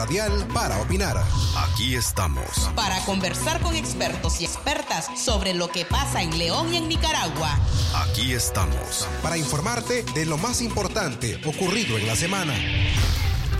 [0.00, 1.22] radial para opinar.
[1.58, 2.48] Aquí estamos.
[2.74, 7.58] Para conversar con expertos y expertas sobre lo que pasa en León y en Nicaragua.
[7.94, 9.06] Aquí estamos.
[9.22, 12.54] Para informarte de lo más importante ocurrido en la semana.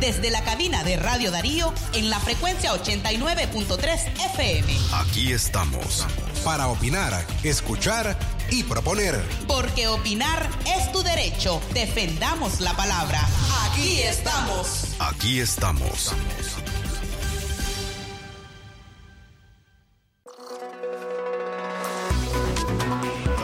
[0.00, 4.78] Desde la cabina de Radio Darío en la frecuencia 89.3 FM.
[4.94, 6.06] Aquí estamos.
[6.44, 8.18] Para opinar, escuchar
[8.50, 9.22] y proponer.
[9.46, 11.60] Porque opinar es tu derecho.
[11.74, 13.20] Defendamos la palabra.
[13.66, 14.96] Aquí estamos.
[14.98, 16.14] Aquí estamos.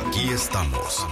[0.09, 1.07] Aquí estamos.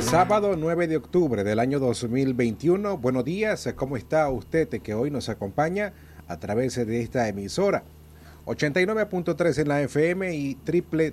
[0.00, 2.96] Hoy es sábado 9 de octubre del año 2021.
[2.96, 5.92] Buenos días, ¿cómo está usted que hoy nos acompaña
[6.26, 7.82] a través de esta emisora?
[8.46, 10.56] 89.3 en la FM y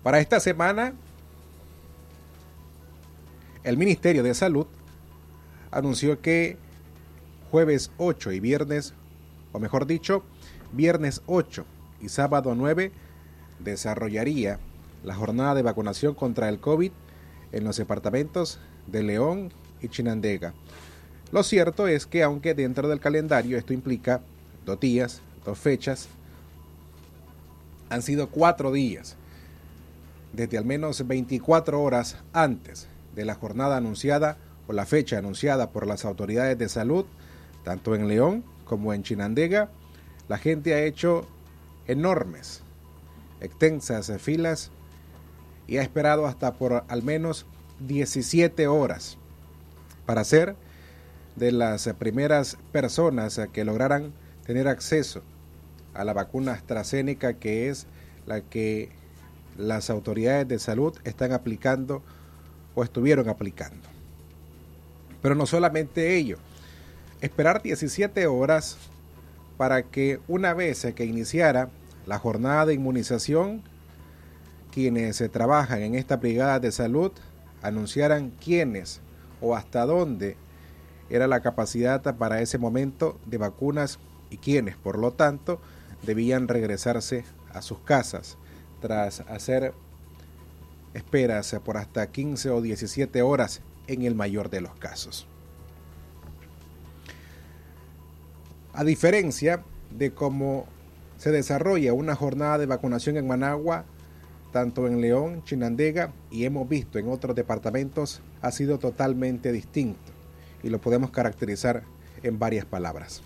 [0.03, 0.93] Para esta semana,
[3.63, 4.67] el Ministerio de Salud
[5.71, 6.57] anunció que
[7.51, 8.93] jueves 8 y viernes,
[9.51, 10.23] o mejor dicho,
[10.71, 11.65] viernes 8
[12.01, 12.91] y sábado 9,
[13.59, 14.59] desarrollaría
[15.03, 16.91] la jornada de vacunación contra el COVID
[17.51, 20.53] en los departamentos de León y Chinandega.
[21.31, 24.21] Lo cierto es que aunque dentro del calendario esto implica
[24.65, 26.09] dos días, dos fechas,
[27.89, 29.15] han sido cuatro días,
[30.33, 34.37] desde al menos 24 horas antes de la jornada anunciada
[34.67, 37.05] o la fecha anunciada por las autoridades de salud,
[37.63, 39.69] tanto en León como en Chinandega,
[40.27, 41.27] la gente ha hecho
[41.87, 42.61] enormes
[43.41, 44.71] extensas filas
[45.67, 47.45] y ha esperado hasta por al menos
[47.79, 49.17] 17 horas
[50.05, 50.55] para ser
[51.35, 54.11] de las primeras personas que lograran
[54.45, 55.21] tener acceso
[55.93, 57.87] a la vacuna AstraZeneca que es
[58.25, 58.89] la que
[59.57, 62.01] las autoridades de salud están aplicando
[62.75, 63.87] o estuvieron aplicando.
[65.21, 66.37] Pero no solamente ello,
[67.21, 68.77] esperar 17 horas
[69.57, 71.69] para que una vez que iniciara
[72.05, 73.63] la jornada de inmunización,
[74.71, 77.11] quienes trabajan en esta brigada de salud
[77.61, 79.01] anunciaran quiénes
[79.41, 80.37] o hasta dónde
[81.09, 83.99] era la capacidad para ese momento de vacunas
[84.29, 85.59] y quiénes, por lo tanto,
[86.03, 88.37] debían regresarse a sus casas
[88.79, 89.73] tras hacer
[90.93, 95.27] esperas por hasta 15 o 17 horas en el mayor de los casos.
[98.73, 100.67] A diferencia de cómo
[101.19, 103.83] se desarrolla una jornada de vacunación en Managua,
[104.53, 109.99] tanto en León, Chinandega y hemos visto en otros departamentos, ha sido totalmente distinto
[110.63, 111.83] y lo podemos caracterizar
[112.23, 113.21] en varias palabras.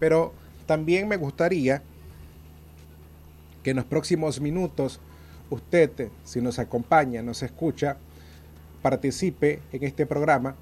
[0.00, 0.32] Pero
[0.66, 1.80] también me gustaría
[3.62, 4.98] que en los próximos minutos
[5.48, 7.98] usted, si nos acompaña, nos escucha,
[8.82, 10.56] participe en este programa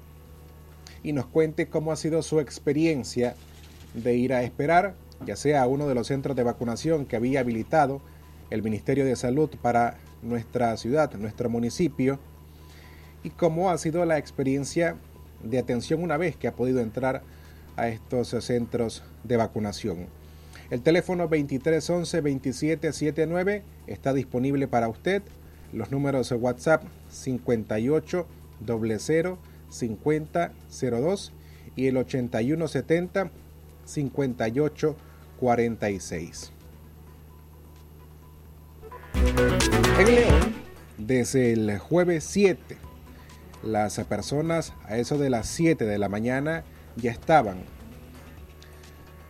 [1.01, 3.35] y nos cuente cómo ha sido su experiencia
[3.95, 4.93] de ir a esperar
[5.25, 8.01] ya sea uno de los centros de vacunación que había habilitado
[8.49, 12.19] el Ministerio de Salud para nuestra ciudad, nuestro municipio,
[13.23, 14.97] y cómo ha sido la experiencia
[15.43, 17.21] de atención una vez que ha podido entrar
[17.75, 20.07] a estos centros de vacunación.
[20.69, 25.23] El teléfono 2311-2779 está disponible para usted.
[25.73, 28.27] Los números de WhatsApp 58
[28.65, 29.37] 00
[29.69, 31.33] 5002
[31.75, 33.31] y el 8170
[33.85, 36.51] 5846.
[39.97, 40.53] En León,
[40.97, 42.75] desde el jueves 7,
[43.63, 46.65] las personas a eso de las 7 de la mañana
[46.97, 47.63] ya estaban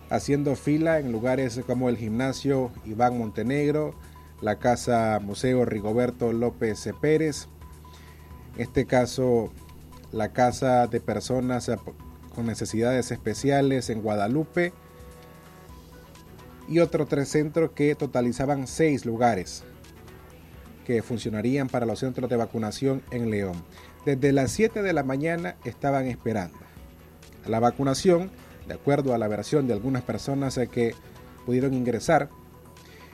[0.10, 3.96] haciendo fila en lugares como el gimnasio Iván Montenegro,
[4.42, 7.48] la casa Museo Rigoberto López Pérez,
[8.56, 9.52] en este caso
[10.12, 11.72] la casa de personas
[12.36, 14.74] con necesidades especiales en Guadalupe
[16.68, 19.64] y otros tres centros que totalizaban seis lugares
[20.86, 23.64] que funcionarían para los centros de vacunación en León.
[24.06, 26.58] Desde las 7 de la mañana estaban esperando.
[27.48, 28.32] La vacunación,
[28.68, 30.94] de acuerdo a la versión de algunas personas que
[31.46, 32.30] pudieron ingresar,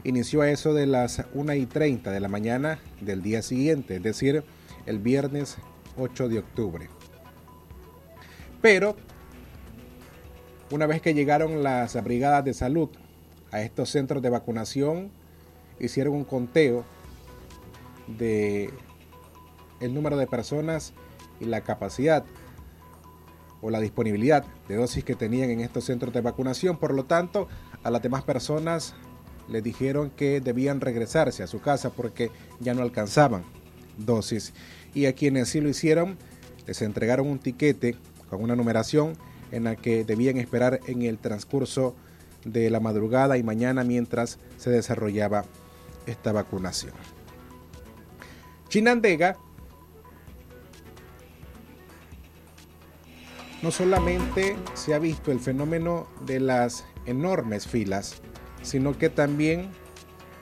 [0.03, 4.03] inició a eso de las 1 y 30 de la mañana del día siguiente, es
[4.03, 4.43] decir,
[4.85, 5.57] el viernes
[5.97, 6.89] 8 de octubre.
[8.61, 8.95] Pero,
[10.71, 12.89] una vez que llegaron las brigadas de salud
[13.51, 15.11] a estos centros de vacunación,
[15.79, 16.85] hicieron un conteo
[18.07, 18.69] de
[19.81, 20.93] el número de personas
[21.39, 22.23] y la capacidad
[23.61, 26.77] o la disponibilidad de dosis que tenían en estos centros de vacunación.
[26.77, 27.47] Por lo tanto,
[27.83, 28.95] a las demás personas
[29.49, 33.43] les dijeron que debían regresarse a su casa porque ya no alcanzaban
[33.97, 34.53] dosis.
[34.93, 36.17] Y a quienes sí lo hicieron,
[36.65, 37.97] les entregaron un tiquete
[38.29, 39.17] con una numeración
[39.51, 41.95] en la que debían esperar en el transcurso
[42.45, 45.45] de la madrugada y mañana mientras se desarrollaba
[46.05, 46.93] esta vacunación.
[48.69, 49.37] Chinandega
[53.61, 58.21] no solamente se ha visto el fenómeno de las enormes filas,
[58.63, 59.69] sino que también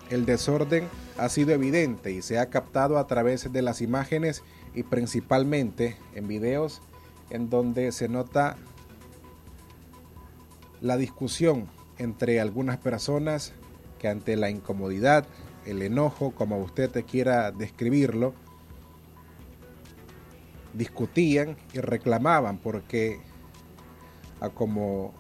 [0.10, 4.84] el desorden ha sido evidente y se ha captado a través de las imágenes y
[4.84, 6.82] principalmente en videos
[7.30, 8.56] en donde se nota
[10.82, 11.68] la discusión
[11.98, 13.54] entre algunas personas
[14.00, 15.26] que ante la incomodidad,
[15.66, 18.34] el enojo, como usted te quiera describirlo,
[20.74, 23.20] discutían y reclamaban porque,
[24.40, 25.14] a como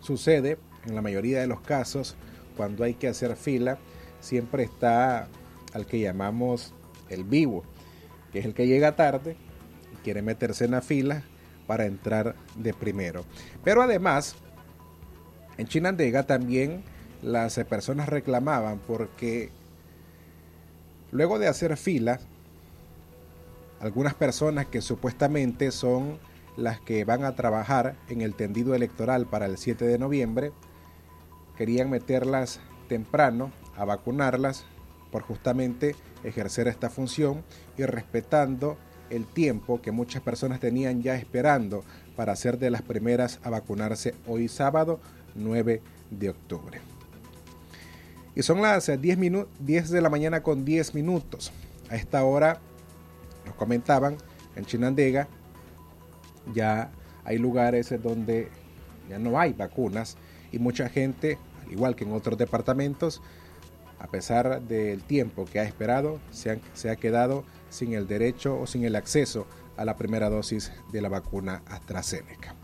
[0.00, 2.16] sucede en la mayoría de los casos,
[2.56, 3.78] cuando hay que hacer fila,
[4.20, 5.28] siempre está
[5.74, 6.72] al que llamamos
[7.10, 7.64] el vivo,
[8.32, 9.36] que es el que llega tarde
[9.92, 11.22] y quiere meterse en la fila
[11.66, 13.24] para entrar de primero.
[13.62, 14.36] Pero además,
[15.58, 16.82] en Chinandega también
[17.22, 19.50] las personas reclamaban porque
[21.12, 22.20] luego de hacer fila,
[23.80, 26.18] algunas personas que supuestamente son
[26.56, 30.52] las que van a trabajar en el tendido electoral para el 7 de noviembre,
[31.56, 34.64] querían meterlas temprano a vacunarlas
[35.10, 35.94] por justamente
[36.24, 37.44] ejercer esta función
[37.76, 38.76] y respetando
[39.10, 41.84] el tiempo que muchas personas tenían ya esperando
[42.16, 45.00] para ser de las primeras a vacunarse hoy sábado
[45.36, 46.80] 9 de octubre.
[48.34, 49.18] Y son las 10,
[49.60, 51.52] 10 de la mañana con 10 minutos.
[51.88, 52.60] A esta hora
[53.46, 54.16] nos comentaban
[54.56, 55.28] en Chinandega
[56.54, 56.90] ya
[57.24, 58.48] hay lugares donde
[59.08, 60.16] ya no hay vacunas
[60.52, 63.20] y mucha gente, al igual que en otros departamentos,
[63.98, 68.84] a pesar del tiempo que ha esperado, se, ha quedado sin el derecho o sin
[68.84, 69.46] el acceso
[69.76, 72.54] a la primera dosis de la vacuna AstraZeneca.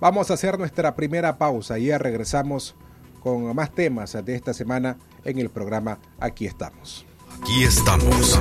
[0.00, 2.76] Vamos a hacer nuestra primera pausa y ya regresamos
[3.20, 7.04] con más temas de esta semana en el programa Aquí estamos.
[7.40, 8.40] Aquí estamos.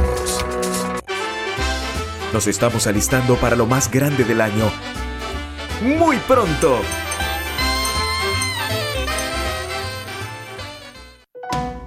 [2.31, 4.69] Nos estamos alistando para lo más grande del año.
[5.81, 6.81] Muy pronto.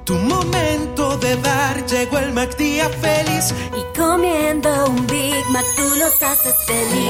[0.05, 3.55] Tu momento de dar llegó el McDía feliz.
[3.77, 7.10] Y comiendo un Big Mac tú los haces feliz.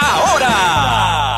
[0.00, 1.37] Ahora,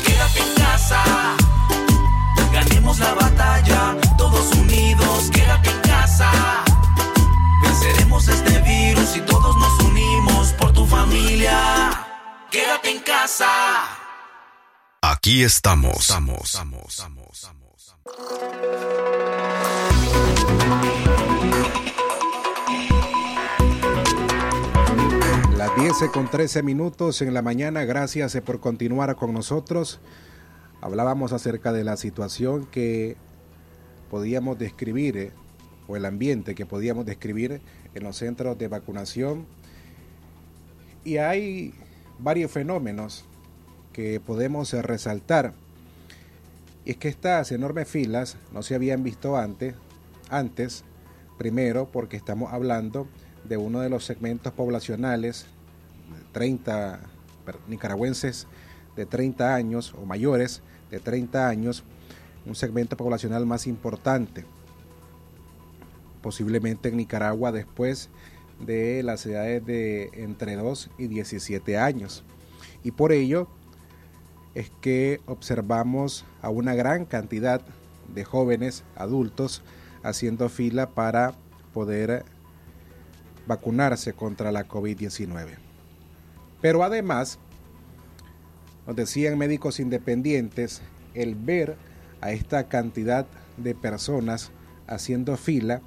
[0.00, 1.02] Quédate en casa.
[2.52, 6.30] Ganemos la batalla, todos unidos, quédate en casa.
[7.62, 12.06] Venceremos este virus y todos nos unimos por tu familia.
[12.50, 13.46] Quédate en casa.
[15.02, 16.00] Aquí estamos.
[16.00, 17.28] estamos, estamos, estamos
[20.68, 21.07] Las
[25.88, 30.00] 10 con 13 minutos en la mañana, gracias eh, por continuar con nosotros.
[30.82, 33.16] Hablábamos acerca de la situación que
[34.10, 35.32] podíamos describir, eh,
[35.86, 37.62] o el ambiente que podíamos describir
[37.94, 39.46] en los centros de vacunación.
[41.04, 41.72] Y hay
[42.18, 43.24] varios fenómenos
[43.94, 45.54] que podemos eh, resaltar.
[46.84, 49.74] Y es que estas enormes filas no se habían visto antes,
[50.28, 50.84] antes,
[51.38, 53.08] primero porque estamos hablando
[53.44, 55.46] de uno de los segmentos poblacionales,
[56.32, 57.00] 30
[57.66, 58.46] nicaragüenses
[58.96, 61.84] de 30 años o mayores de 30 años,
[62.46, 64.44] un segmento poblacional más importante,
[66.22, 68.10] posiblemente en Nicaragua después
[68.60, 72.24] de las edades de entre 2 y 17 años.
[72.82, 73.48] Y por ello
[74.54, 77.60] es que observamos a una gran cantidad
[78.12, 79.62] de jóvenes adultos
[80.02, 81.34] haciendo fila para
[81.72, 82.24] poder
[83.46, 85.67] vacunarse contra la COVID-19.
[86.60, 87.38] Pero además,
[88.86, 90.82] nos decían médicos independientes,
[91.14, 91.76] el ver
[92.20, 94.50] a esta cantidad de personas
[94.86, 95.82] haciendo fila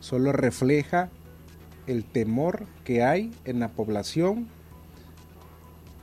[0.00, 1.10] solo refleja
[1.86, 4.48] el temor que hay en la población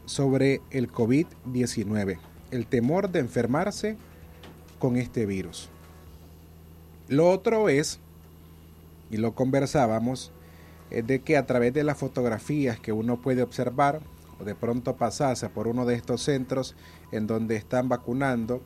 [0.06, 2.20] sobre el COVID-19,
[2.52, 3.98] el temor de enfermarse
[4.80, 5.70] con este virus.
[7.08, 8.00] Lo otro es,
[9.10, 10.32] y lo conversábamos,
[10.94, 14.00] es de que a través de las fotografías que uno puede observar,
[14.40, 16.76] o de pronto pasase por uno de estos centros
[17.12, 18.62] en donde están vacunando,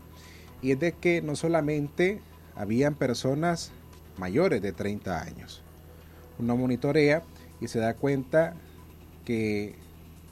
[0.61, 2.19] y es de que no solamente
[2.55, 3.71] habían personas
[4.17, 5.61] mayores de 30 años.
[6.37, 7.23] Uno monitorea
[7.61, 8.55] y se da cuenta
[9.23, 9.75] que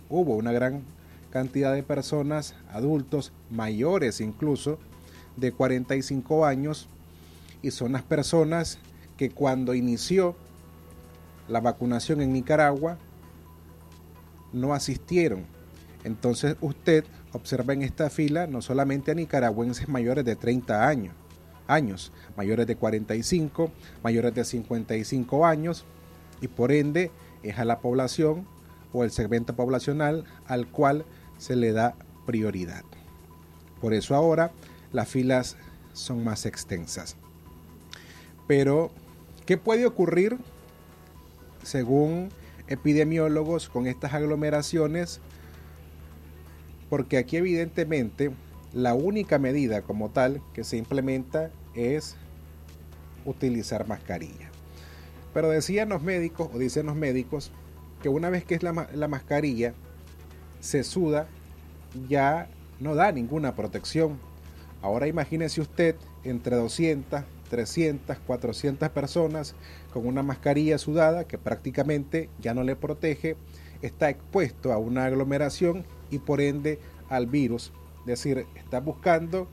[0.09, 0.83] hubo una gran
[1.29, 4.79] cantidad de personas, adultos, mayores incluso,
[5.37, 6.87] de 45 años,
[7.61, 8.79] y son las personas
[9.17, 10.35] que cuando inició
[11.47, 12.97] la vacunación en Nicaragua
[14.53, 15.45] no asistieron.
[16.03, 21.13] Entonces usted observa en esta fila no solamente a nicaragüenses mayores de 30 años,
[21.67, 23.71] años, mayores de 45,
[24.03, 25.85] mayores de 55 años,
[26.41, 27.11] y por ende
[27.43, 28.47] es a la población
[28.93, 31.05] o el segmento poblacional al cual
[31.37, 32.83] se le da prioridad.
[33.81, 34.51] Por eso ahora
[34.91, 35.57] las filas
[35.93, 37.15] son más extensas.
[38.47, 38.91] Pero,
[39.45, 40.37] ¿qué puede ocurrir
[41.65, 42.29] según
[42.67, 45.19] epidemiólogos con estas aglomeraciones?
[46.89, 48.31] Porque aquí evidentemente
[48.73, 52.15] la única medida como tal que se implementa es
[53.25, 54.49] utilizar mascarilla.
[55.33, 57.51] Pero decían los médicos, o dicen los médicos,
[58.01, 59.73] que una vez que es la, la mascarilla
[60.59, 61.27] se suda,
[62.07, 62.47] ya
[62.79, 64.19] no da ninguna protección.
[64.81, 69.55] Ahora imagínese usted entre 200, 300, 400 personas
[69.93, 73.37] con una mascarilla sudada que prácticamente ya no le protege,
[73.81, 77.71] está expuesto a una aglomeración y por ende al virus.
[78.01, 79.47] Es decir, está buscando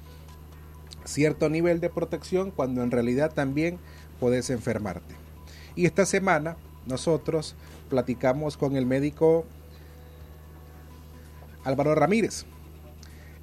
[1.04, 3.78] cierto nivel de protección cuando en realidad también
[4.20, 5.14] puedes enfermarte.
[5.74, 6.56] Y esta semana
[6.86, 7.54] nosotros
[7.88, 9.44] platicamos con el médico
[11.64, 12.44] Álvaro Ramírez.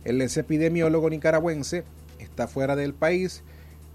[0.03, 1.83] Él es epidemiólogo nicaragüense,
[2.19, 3.43] está fuera del país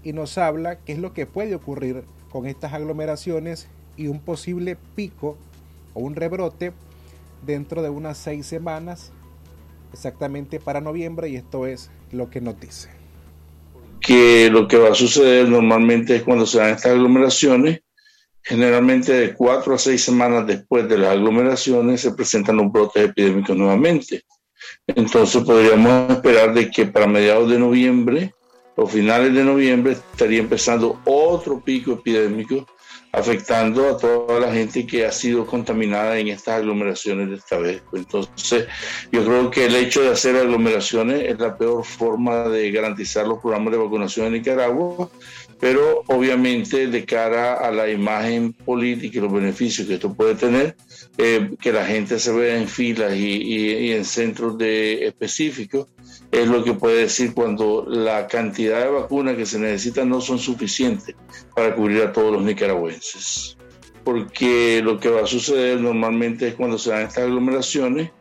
[0.05, 4.77] y nos habla qué es lo que puede ocurrir con estas aglomeraciones y un posible
[4.95, 5.37] pico
[5.93, 6.71] o un rebrote
[7.45, 9.11] dentro de unas seis semanas,
[9.91, 12.89] exactamente para noviembre, y esto es lo que nos dice.
[13.99, 17.81] Que lo que va a suceder normalmente es cuando se dan estas aglomeraciones,
[18.47, 23.57] Generalmente de cuatro a seis semanas después de las aglomeraciones se presentan los brotes epidémicos
[23.57, 24.21] nuevamente.
[24.85, 28.34] Entonces podríamos esperar de que para mediados de noviembre
[28.75, 32.65] o finales de noviembre estaría empezando otro pico epidémico
[33.11, 37.81] afectando a toda la gente que ha sido contaminada en estas aglomeraciones de esta vez.
[37.93, 38.67] Entonces,
[39.09, 43.39] yo creo que el hecho de hacer aglomeraciones es la peor forma de garantizar los
[43.39, 45.09] programas de vacunación en Nicaragua
[45.59, 50.75] pero obviamente de cara a la imagen política y los beneficios que esto puede tener,
[51.17, 55.87] eh, que la gente se vea en filas y, en centros de específicos,
[56.41, 60.37] es lo que puede decir cuando la cantidad de vacunas que se necesitan no son
[60.37, 61.15] suficientes
[61.55, 63.57] para cubrir a todos los nicaragüenses.
[64.03, 68.11] porque lo que va a suceder normalmente es cuando se dan estas aglomeraciones.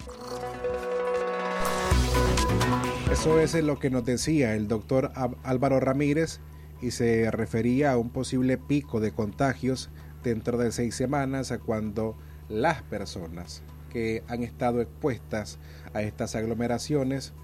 [3.12, 6.40] Eso es lo que nos decía el doctor Álvaro Ramírez
[6.80, 9.90] y se refería a un posible pico de contagios
[10.22, 12.16] dentro de seis semanas a cuando
[12.48, 15.58] las personas que han estado expuestas
[15.92, 17.34] a estas aglomeraciones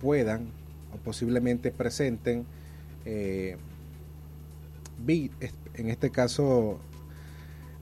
[0.00, 0.48] puedan
[0.94, 2.46] o posiblemente presenten
[3.04, 3.56] eh,
[5.74, 6.80] en este caso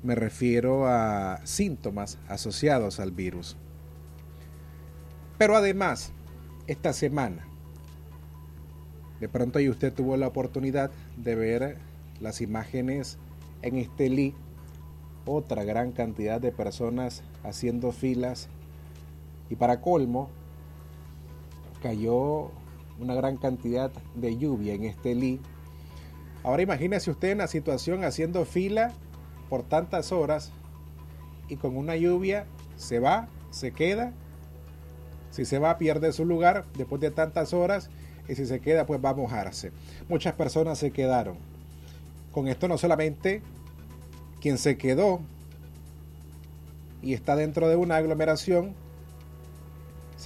[0.03, 3.57] me refiero a síntomas asociados al virus.
[5.39, 6.13] Pero además,
[6.67, 7.47] esta semana,
[9.21, 11.79] de pronto y usted tuvo la oportunidad de ver
[12.21, 13.19] las imágenes
[13.63, 14.35] en Estelí,
[15.25, 18.49] otra gran cantidad de personas haciendo filas
[19.51, 20.31] y para colmo
[21.83, 22.51] cayó
[22.99, 25.41] una gran cantidad de lluvia en Estelí.
[26.43, 28.93] Ahora imagínese usted en la situación haciendo fila
[29.49, 30.53] por tantas horas
[31.49, 34.13] y con una lluvia se va, se queda.
[35.31, 37.91] Si se va pierde su lugar después de tantas horas
[38.29, 39.73] y si se queda pues va a mojarse.
[40.09, 41.37] Muchas personas se quedaron.
[42.33, 43.43] Con esto no solamente
[44.41, 45.21] quien se quedó
[47.03, 48.75] y está dentro de una aglomeración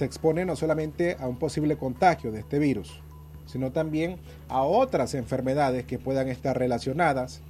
[0.01, 3.03] se expone no solamente a un posible contagio de este virus,
[3.45, 4.17] sino también
[4.49, 7.41] a otras enfermedades que puedan estar relacionadas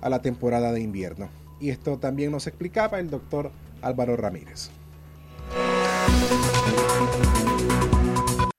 [0.00, 1.28] a la temporada de invierno.
[1.60, 4.70] Y esto también nos explicaba el doctor Álvaro Ramírez.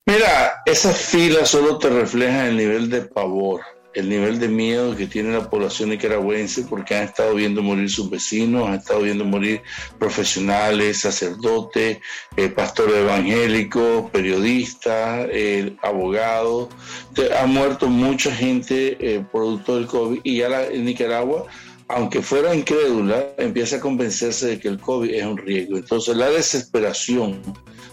[0.06, 3.64] Mira, esas filas solo te reflejan el nivel de pavor
[4.00, 8.10] el nivel de miedo que tiene la población nicaragüense porque han estado viendo morir sus
[8.10, 9.62] vecinos, han estado viendo morir
[9.98, 12.00] profesionales, sacerdotes,
[12.36, 16.70] eh, pastores evangélicos, periodistas, eh, abogados.
[17.40, 21.46] Ha muerto mucha gente eh, producto del COVID y ya en Nicaragua
[21.92, 25.76] aunque fuera incrédula, empieza a convencerse de que el COVID es un riesgo.
[25.76, 27.42] Entonces la desesperación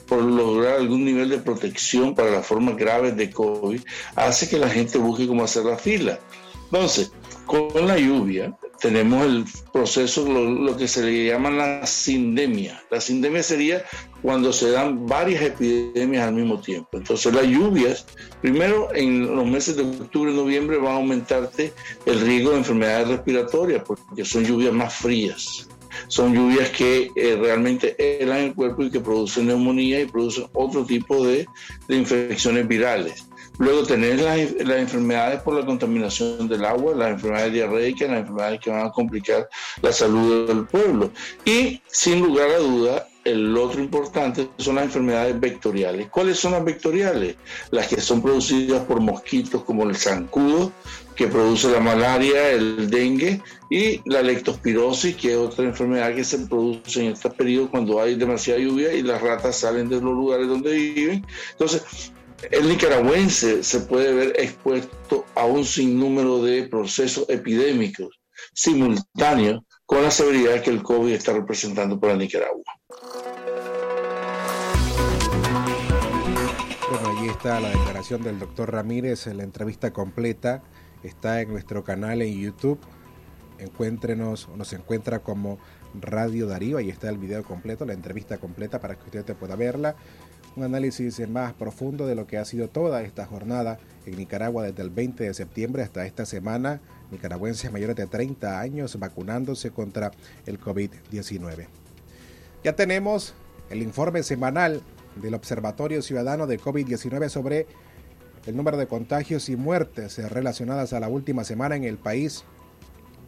[0.06, 3.80] por lograr algún nivel de protección para las formas graves de COVID
[4.14, 6.18] hace que la gente busque cómo hacer la fila.
[6.70, 7.12] Entonces,
[7.46, 12.82] con la lluvia tenemos el proceso, lo, que se le llama la sindemia.
[12.90, 13.84] La sindemia sería
[14.22, 16.98] cuando se dan varias epidemias al mismo tiempo.
[16.98, 18.06] Entonces las lluvias,
[18.40, 21.72] primero en los meses de octubre y noviembre van a aumentarte
[22.04, 25.68] el riesgo de enfermedades respiratorias porque son lluvias más frías.
[26.08, 30.84] Son lluvias que eh, realmente helan el cuerpo y que producen neumonía y producen otro
[30.84, 31.46] tipo de
[31.88, 33.26] infecciones virales.
[33.58, 34.38] Luego tener las,
[34.78, 39.48] enfermedades por la contaminación del agua, las enfermedades diarreicas, las enfermedades que van a complicar
[39.80, 41.10] la salud del pueblo.
[41.44, 46.08] Y sin lugar a duda, el otro importante son las enfermedades vectoriales.
[46.10, 47.36] ¿Cuáles son las vectoriales?
[47.70, 50.72] Las que son producidas por mosquitos como el zancudo,
[51.16, 56.38] que produce la malaria, el dengue, y la lectospirosis, que es otra enfermedad que se
[56.46, 60.46] produce en este periodo cuando hay demasiada lluvia y las ratas salen de los lugares
[60.46, 61.26] donde viven.
[61.52, 62.12] Entonces,
[62.50, 68.10] el nicaragüense se puede ver expuesto a un sinnúmero de procesos epidémicos
[68.52, 72.62] simultáneos con la severidad que el COVID está representando para Nicaragua.
[76.90, 80.62] Bueno, allí está la declaración del doctor Ramírez, la entrevista completa
[81.02, 82.78] está en nuestro canal en YouTube.
[83.58, 85.58] Encuéntrenos, nos encuentra como
[85.98, 89.56] Radio Darío, ahí está el video completo, la entrevista completa para que usted te pueda
[89.56, 89.96] verla
[90.56, 94.82] un análisis más profundo de lo que ha sido toda esta jornada en Nicaragua desde
[94.82, 96.80] el 20 de septiembre hasta esta semana,
[97.10, 100.12] nicaragüenses mayores de 30 años vacunándose contra
[100.46, 101.66] el COVID-19.
[102.64, 103.34] Ya tenemos
[103.68, 104.80] el informe semanal
[105.16, 107.66] del Observatorio Ciudadano de COVID-19 sobre
[108.46, 112.44] el número de contagios y muertes relacionadas a la última semana en el país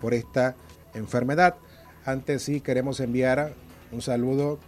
[0.01, 0.57] por esta
[0.95, 1.57] enfermedad.
[2.05, 3.55] Antes sí queremos enviar
[3.93, 4.59] un saludo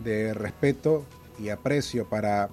[0.00, 1.04] de respeto
[1.38, 2.48] y aprecio para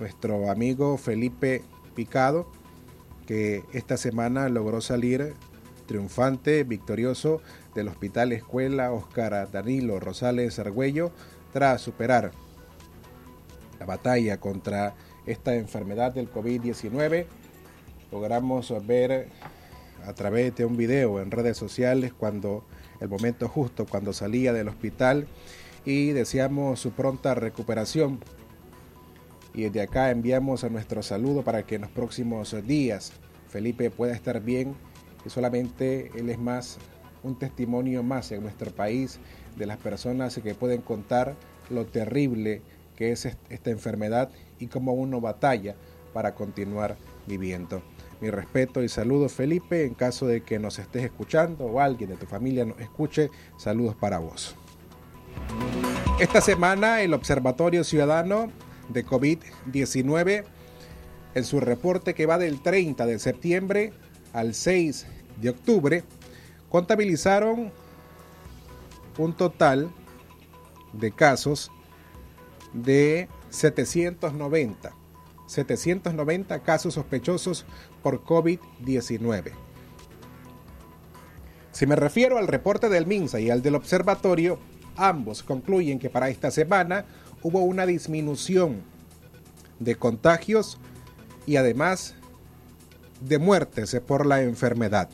[0.00, 1.62] nuestro amigo Felipe
[1.94, 2.50] Picado,
[3.26, 5.34] que esta semana logró salir
[5.86, 7.40] triunfante, victorioso
[7.74, 11.12] del Hospital Escuela Oscar Danilo Rosales Argüello
[11.52, 12.32] tras superar
[13.78, 14.94] la batalla contra
[15.28, 17.26] esta enfermedad del COVID-19.
[18.10, 19.28] Logramos ver
[20.06, 22.64] a través de un video en redes sociales cuando
[23.00, 25.28] el momento justo, cuando salía del hospital
[25.84, 28.20] y deseamos su pronta recuperación.
[29.54, 33.12] Y desde acá enviamos a nuestro saludo para que en los próximos días
[33.48, 34.74] Felipe pueda estar bien
[35.24, 36.78] y solamente él es más
[37.22, 39.18] un testimonio más en nuestro país
[39.56, 41.34] de las personas que pueden contar
[41.70, 42.62] lo terrible
[42.96, 45.74] que es esta enfermedad y cómo uno batalla
[46.12, 47.82] para continuar viviendo.
[48.20, 52.16] Mi respeto y saludos Felipe, en caso de que nos estés escuchando o alguien de
[52.16, 54.56] tu familia nos escuche, saludos para vos.
[56.18, 58.50] Esta semana el Observatorio Ciudadano
[58.88, 60.44] de COVID-19,
[61.34, 63.92] en su reporte que va del 30 de septiembre
[64.32, 65.06] al 6
[65.40, 66.04] de octubre,
[66.68, 67.70] contabilizaron
[69.18, 69.90] un total
[70.92, 71.70] de casos
[72.72, 74.94] de 790.
[75.46, 77.64] 790 casos sospechosos
[78.02, 79.52] por COVID-19.
[81.72, 84.58] Si me refiero al reporte del MINSA y al del observatorio,
[84.96, 87.06] ambos concluyen que para esta semana
[87.42, 88.82] hubo una disminución
[89.78, 90.78] de contagios
[91.46, 92.14] y además
[93.20, 95.08] de muertes por la enfermedad.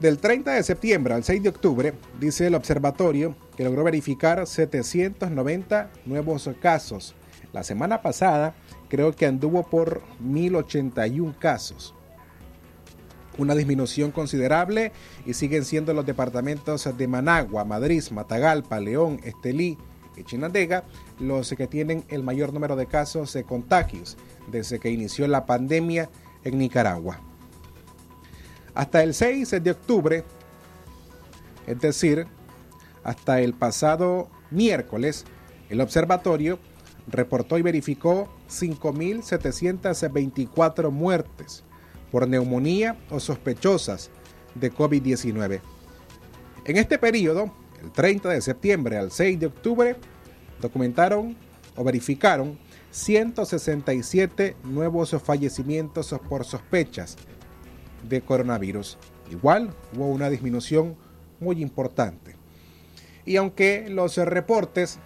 [0.00, 5.90] Del 30 de septiembre al 6 de octubre, dice el observatorio que logró verificar 790
[6.06, 7.14] nuevos casos.
[7.52, 8.54] La semana pasada
[8.88, 11.94] creo que anduvo por 1081 casos.
[13.38, 14.92] Una disminución considerable
[15.24, 19.78] y siguen siendo los departamentos de Managua, Madrid, Matagalpa, León, Estelí
[20.16, 20.84] y Chinandega
[21.18, 24.18] los que tienen el mayor número de casos de contagios
[24.50, 26.10] desde que inició la pandemia
[26.44, 27.20] en Nicaragua.
[28.74, 30.24] Hasta el 6 de octubre,
[31.66, 32.26] es decir,
[33.04, 35.24] hasta el pasado miércoles,
[35.68, 36.58] el observatorio
[37.08, 41.64] reportó y verificó 5.724 muertes
[42.10, 44.10] por neumonía o sospechosas
[44.54, 45.60] de COVID-19.
[46.64, 49.96] En este periodo, el 30 de septiembre al 6 de octubre,
[50.60, 51.36] documentaron
[51.74, 52.56] o verificaron
[52.90, 57.16] 167 nuevos fallecimientos por sospechas
[58.08, 58.98] de coronavirus.
[59.30, 60.96] Igual hubo una disminución
[61.40, 62.41] muy importante.
[63.24, 64.98] Y aunque los reportes,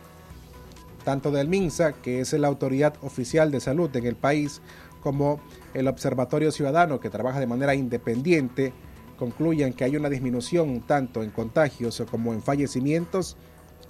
[1.04, 4.60] tanto del MINSA, que es la autoridad oficial de salud en el país,
[5.02, 5.40] como
[5.74, 8.72] el Observatorio Ciudadano, que trabaja de manera independiente,
[9.18, 13.36] concluyan que hay una disminución tanto en contagios como en fallecimientos,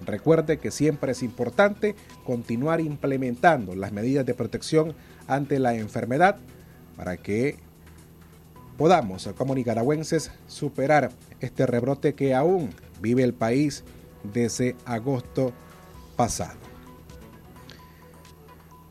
[0.04, 4.94] recuerde que siempre es importante continuar implementando las medidas de protección
[5.26, 6.36] ante la enfermedad
[6.96, 7.56] para que
[8.76, 11.10] podamos como nicaragüenses superar
[11.40, 13.84] este rebrote que aún vive el país
[14.32, 15.52] desde agosto
[16.16, 16.58] pasado.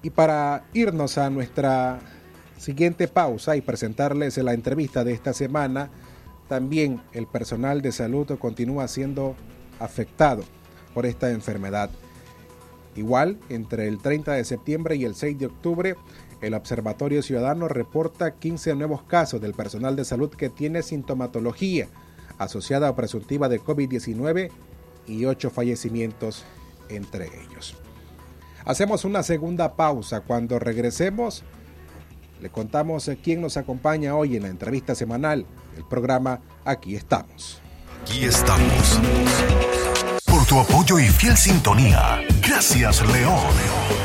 [0.02, 2.00] Y para irnos a nuestra
[2.58, 5.90] siguiente pausa y presentarles la entrevista de esta semana,
[6.48, 9.36] también el personal de salud continúa siendo
[9.80, 10.44] afectado
[10.94, 11.90] por esta enfermedad.
[12.96, 15.96] Igual, entre el 30 de septiembre y el 6 de octubre,
[16.42, 21.88] el Observatorio Ciudadano reporta 15 nuevos casos del personal de salud que tiene sintomatología
[22.38, 24.52] asociada o presuntiva de COVID-19
[25.08, 26.46] y 8 fallecimientos
[26.90, 27.76] entre ellos.
[28.66, 30.22] Hacemos una segunda pausa.
[30.22, 31.44] Cuando regresemos,
[32.42, 37.62] le contamos quién nos acompaña hoy en la entrevista semanal del programa Aquí estamos.
[38.02, 39.00] Aquí estamos.
[40.26, 42.22] Por tu apoyo y fiel sintonía.
[42.42, 44.05] Gracias, León.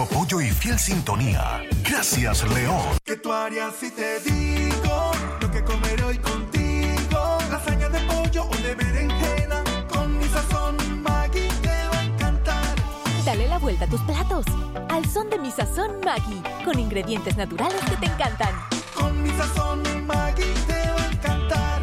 [0.00, 1.62] Tu apoyo y fiel sintonía.
[1.82, 2.98] Gracias, León.
[3.04, 7.38] ¿Qué tú harías si te digo lo que comeré hoy contigo?
[7.50, 12.76] Lasaña de pollo o de berenjena con mi sazón Maggi te va a encantar.
[13.24, 14.46] Dale la vuelta a tus platos
[14.88, 18.54] al son de mi sazón Maggi con ingredientes naturales que te encantan.
[18.94, 21.82] Con mi sazón Maggi te va a encantar.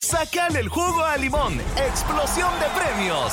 [0.00, 1.60] Sacale el jugo a limón.
[1.76, 3.32] Explosión de premios.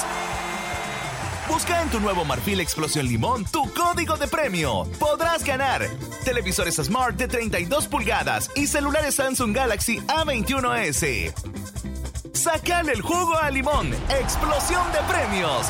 [1.49, 4.85] Busca en tu nuevo Marfil Explosión Limón tu código de premio.
[4.99, 5.81] Podrás ganar
[6.23, 11.33] televisores Smart de 32 pulgadas y celulares Samsung Galaxy A21s.
[12.33, 13.91] Sacale el jugo a limón.
[14.21, 15.67] Explosión de premios.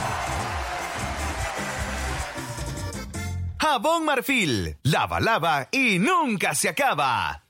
[3.57, 4.77] Jabón Marfil.
[4.83, 7.48] Lava, lava y nunca se acaba.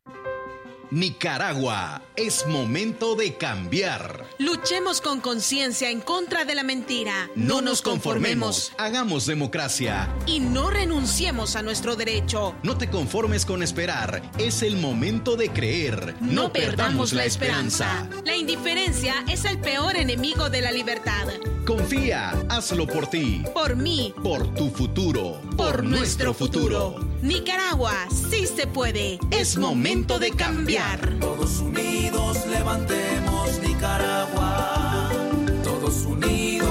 [0.91, 4.25] Nicaragua, es momento de cambiar.
[4.39, 7.29] Luchemos con conciencia en contra de la mentira.
[7.35, 10.09] No nos conformemos, hagamos democracia.
[10.25, 12.55] Y no renunciemos a nuestro derecho.
[12.63, 16.15] No te conformes con esperar, es el momento de creer.
[16.21, 18.09] No, no perdamos la esperanza.
[18.25, 21.27] La indiferencia es el peor enemigo de la libertad.
[21.67, 23.43] Confía, hazlo por ti.
[23.53, 24.11] Por mí.
[24.23, 25.39] Por tu futuro.
[25.55, 26.93] Por, nuestro futuro.
[26.93, 27.09] futuro.
[27.21, 29.19] Nicaragua, sí se puede.
[29.29, 30.78] Es momento de cambiar.
[30.79, 31.19] Cambiar.
[31.19, 35.09] Todos unidos levantemos Nicaragua.
[35.63, 36.69] Todos unidos.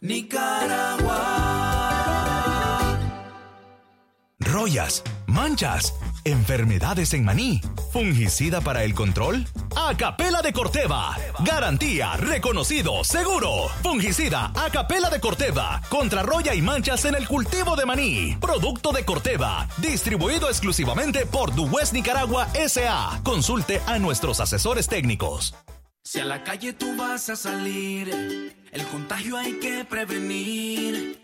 [0.00, 1.20] Nicaragua.
[4.40, 7.60] Rollas, manchas, enfermedades en maní,
[7.92, 9.46] fungicida para el control.
[9.76, 11.16] Acapela de Corteva.
[11.40, 13.68] Garantía, reconocido, seguro.
[13.82, 15.80] Fungicida Acapela de Corteva.
[15.88, 18.36] Contra roya y manchas en el cultivo de maní.
[18.40, 19.68] Producto de Corteva.
[19.78, 23.20] Distribuido exclusivamente por Duwest Nicaragua S.A.
[23.22, 25.54] Consulte a nuestros asesores técnicos.
[26.02, 31.23] Si a la calle tú vas a salir, el contagio hay que prevenir.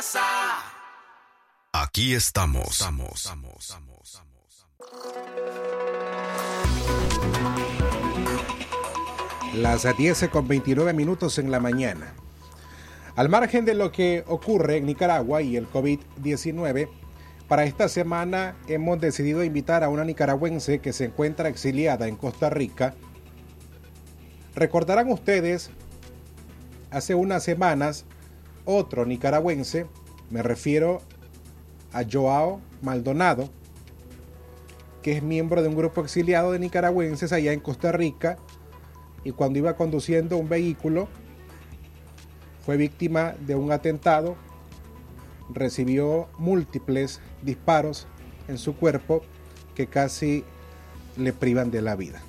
[0.00, 0.20] Quédate en casa.
[1.72, 2.78] Aquí estamos.
[9.54, 12.14] Las 10 con 29 minutos en la mañana.
[13.16, 16.88] Al margen de lo que ocurre en Nicaragua y el COVID-19,
[17.48, 22.48] para esta semana hemos decidido invitar a una nicaragüense que se encuentra exiliada en Costa
[22.48, 22.94] Rica.
[24.54, 25.70] Recordarán ustedes,
[26.90, 28.06] hace unas semanas,
[28.76, 29.86] otro nicaragüense,
[30.30, 31.00] me refiero
[31.92, 33.48] a Joao Maldonado,
[35.02, 38.36] que es miembro de un grupo exiliado de nicaragüenses allá en Costa Rica,
[39.24, 41.08] y cuando iba conduciendo un vehículo,
[42.64, 44.36] fue víctima de un atentado,
[45.52, 48.06] recibió múltiples disparos
[48.48, 49.22] en su cuerpo
[49.74, 50.44] que casi
[51.16, 52.22] le privan de la vida.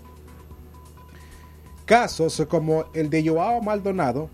[1.86, 4.30] Casos como el de Joao Maldonado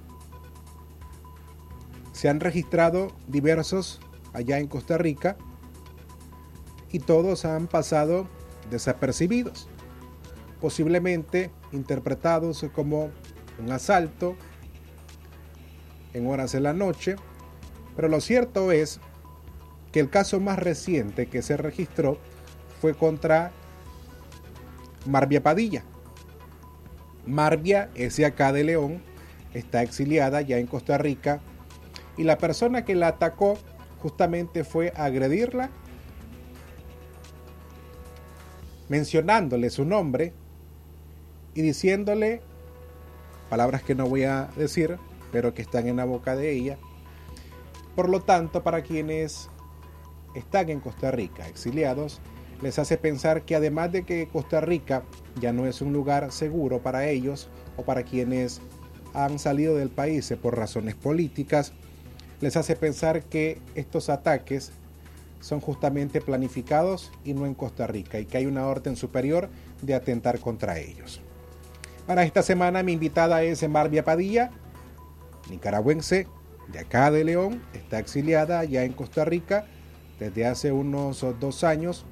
[2.18, 4.00] se han registrado diversos
[4.34, 5.38] allá en Costa Rica
[6.92, 8.28] y todos han pasado
[8.72, 9.70] desapercibidos,
[10.60, 13.12] posiblemente interpretados como
[13.60, 14.36] un asalto
[16.16, 17.18] en horas de la noche,
[17.96, 19.00] pero lo cierto es
[19.92, 22.18] que el caso más reciente que se registró
[22.82, 23.52] fue contra
[25.06, 25.84] Marvia Padilla.
[27.28, 29.04] Marvia es de acá de León,
[29.54, 31.42] está exiliada ya en Costa Rica
[32.18, 33.58] y la persona que la atacó
[34.02, 35.70] justamente fue agredirla
[38.90, 40.34] mencionándole su nombre
[41.54, 42.42] y diciéndole
[43.50, 44.98] palabras que no voy a decir,
[45.32, 46.78] pero que están en la boca de ella.
[47.96, 49.50] Por lo tanto, para quienes
[50.36, 52.22] están en Costa Rica exiliados,
[52.62, 55.04] les hace pensar que además de que Costa Rica
[55.40, 58.62] ya no es un lugar seguro para ellos o para quienes
[59.14, 61.74] han salido del país por razones políticas,
[62.42, 64.72] les hace pensar que estos ataques
[65.40, 69.50] son justamente planificados y no en Costa Rica y que hay una orden superior
[69.82, 71.22] de atentar contra ellos.
[72.06, 74.52] Para esta semana mi invitada es Marvia Padilla,
[75.50, 76.28] nicaragüense
[76.68, 79.66] de acá de León, está exiliada ya en Costa Rica
[80.20, 82.06] desde hace unos dos años.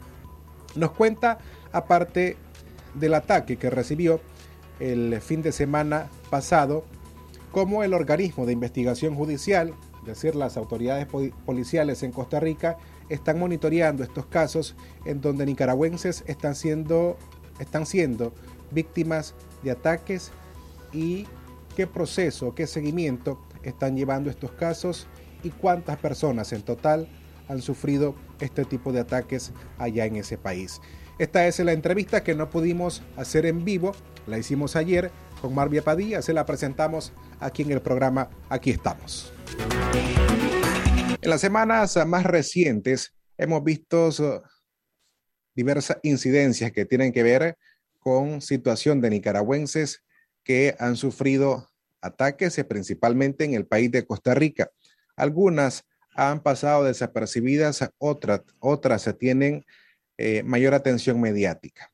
[0.75, 1.39] Nos cuenta,
[1.71, 2.37] aparte
[2.93, 4.21] del ataque que recibió
[4.79, 6.85] el fin de semana pasado,
[7.51, 9.73] cómo el organismo de investigación judicial,
[10.05, 11.07] es decir, las autoridades
[11.45, 12.77] policiales en Costa Rica,
[13.09, 17.17] están monitoreando estos casos en donde nicaragüenses están siendo,
[17.59, 18.33] están siendo
[18.71, 20.31] víctimas de ataques
[20.93, 21.25] y
[21.75, 25.07] qué proceso, qué seguimiento están llevando estos casos
[25.43, 27.07] y cuántas personas en total
[27.47, 30.81] han sufrido este tipo de ataques allá en ese país.
[31.17, 33.93] Esta es la entrevista que no pudimos hacer en vivo,
[34.27, 35.11] la hicimos ayer
[35.45, 39.31] con Marvia Padilla, se la presentamos aquí en el programa Aquí estamos.
[41.21, 44.09] En las semanas más recientes hemos visto
[45.53, 47.59] diversas incidencias que tienen que ver
[47.99, 50.03] con situación de nicaragüenses
[50.43, 51.69] que han sufrido
[52.01, 54.71] ataques principalmente en el país de Costa Rica.
[55.15, 59.63] Algunas han pasado desapercibidas, otras, otras tienen
[60.17, 61.91] eh, mayor atención mediática.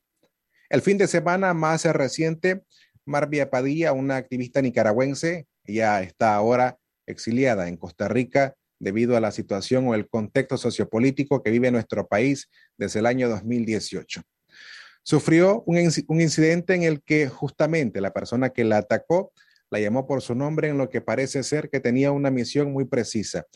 [0.70, 2.64] El fin de semana más reciente,
[3.04, 9.30] Marvia Padilla, una activista nicaragüense, ya está ahora exiliada en Costa Rica debido a la
[9.30, 14.22] situación o el contexto sociopolítico que vive nuestro país desde el año 2018.
[15.04, 19.32] Sufrió un, un incidente en el que justamente la persona que la atacó
[19.70, 22.84] la llamó por su nombre en lo que parece ser que tenía una misión muy
[22.84, 23.46] precisa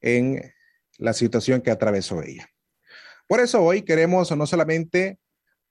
[0.00, 0.52] en
[0.98, 2.48] la situación que atravesó ella.
[3.26, 5.18] Por eso hoy queremos no solamente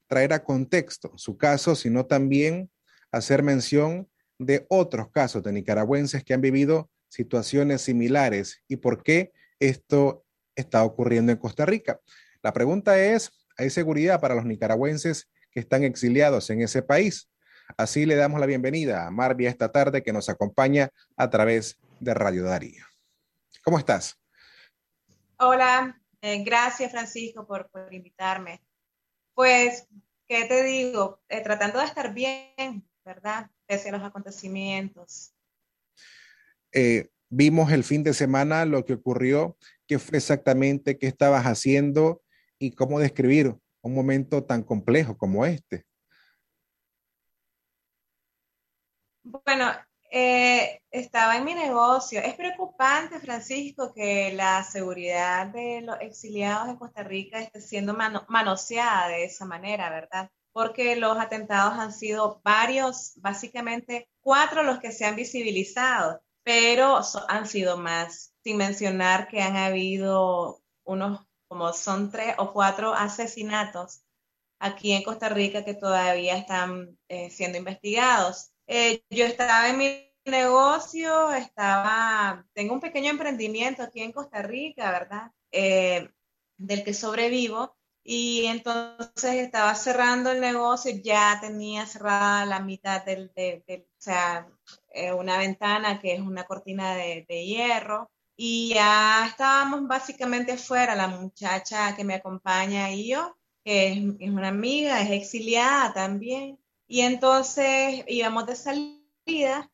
[0.07, 2.69] traer a contexto su caso, sino también
[3.12, 9.34] hacer mención de otros casos de nicaragüenses que han vivido situaciones similares y por qué
[9.60, 12.00] esto está ocurriendo en Costa Rica.
[12.41, 17.30] La pregunta es, ¿hay seguridad para los nicaragüenses que están exiliados en ese país?
[17.78, 22.13] Así le damos la bienvenida a Marvia esta tarde que nos acompaña a través de
[22.13, 22.86] Radio Darío.
[23.63, 24.17] ¿Cómo estás?
[25.38, 28.63] Hola, eh, gracias Francisco por, por, invitarme.
[29.34, 29.88] Pues,
[30.28, 31.21] ¿qué te digo?
[31.30, 33.50] Eh, tratando de estar bien, ¿verdad?
[33.66, 35.34] Pese a los acontecimientos.
[36.72, 42.22] Eh, vimos el fin de semana lo que ocurrió, qué fue exactamente, qué estabas haciendo
[42.60, 45.86] y cómo describir un momento tan complejo como este.
[49.24, 49.72] Bueno,
[50.12, 52.20] eh, estaba en mi negocio.
[52.20, 59.08] Es preocupante, Francisco, que la seguridad de los exiliados en Costa Rica esté siendo manoseada
[59.08, 60.30] de esa manera, ¿verdad?
[60.54, 67.48] Porque los atentados han sido varios, básicamente cuatro los que se han visibilizado, pero han
[67.48, 74.04] sido más, sin mencionar que han habido unos, como son tres o cuatro asesinatos
[74.60, 78.52] aquí en Costa Rica que todavía están eh, siendo investigados.
[78.68, 84.92] Eh, yo estaba en mi negocio, estaba, tengo un pequeño emprendimiento aquí en Costa Rica,
[84.92, 85.32] ¿verdad?
[85.52, 86.10] Eh,
[86.58, 87.76] del que sobrevivo.
[88.04, 94.48] Y entonces estaba cerrando el negocio, ya tenía cerrada la mitad del, o sea,
[94.92, 98.10] eh, una ventana que es una cortina de, de, hierro.
[98.36, 104.30] Y ya estábamos básicamente fuera, la muchacha que me acompaña y yo, que es, es
[104.32, 106.60] una amiga, es exiliada también.
[106.88, 109.72] Y entonces íbamos de salida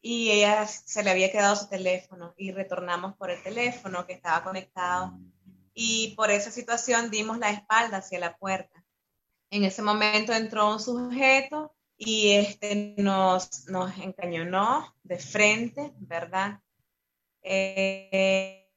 [0.00, 4.42] y ella se le había quedado su teléfono y retornamos por el teléfono que estaba
[4.44, 5.18] conectado
[5.80, 8.84] y por esa situación dimos la espalda hacia la puerta.
[9.50, 16.60] En ese momento entró un sujeto y este nos, nos encañonó de frente, ¿verdad?
[17.42, 18.68] Eh,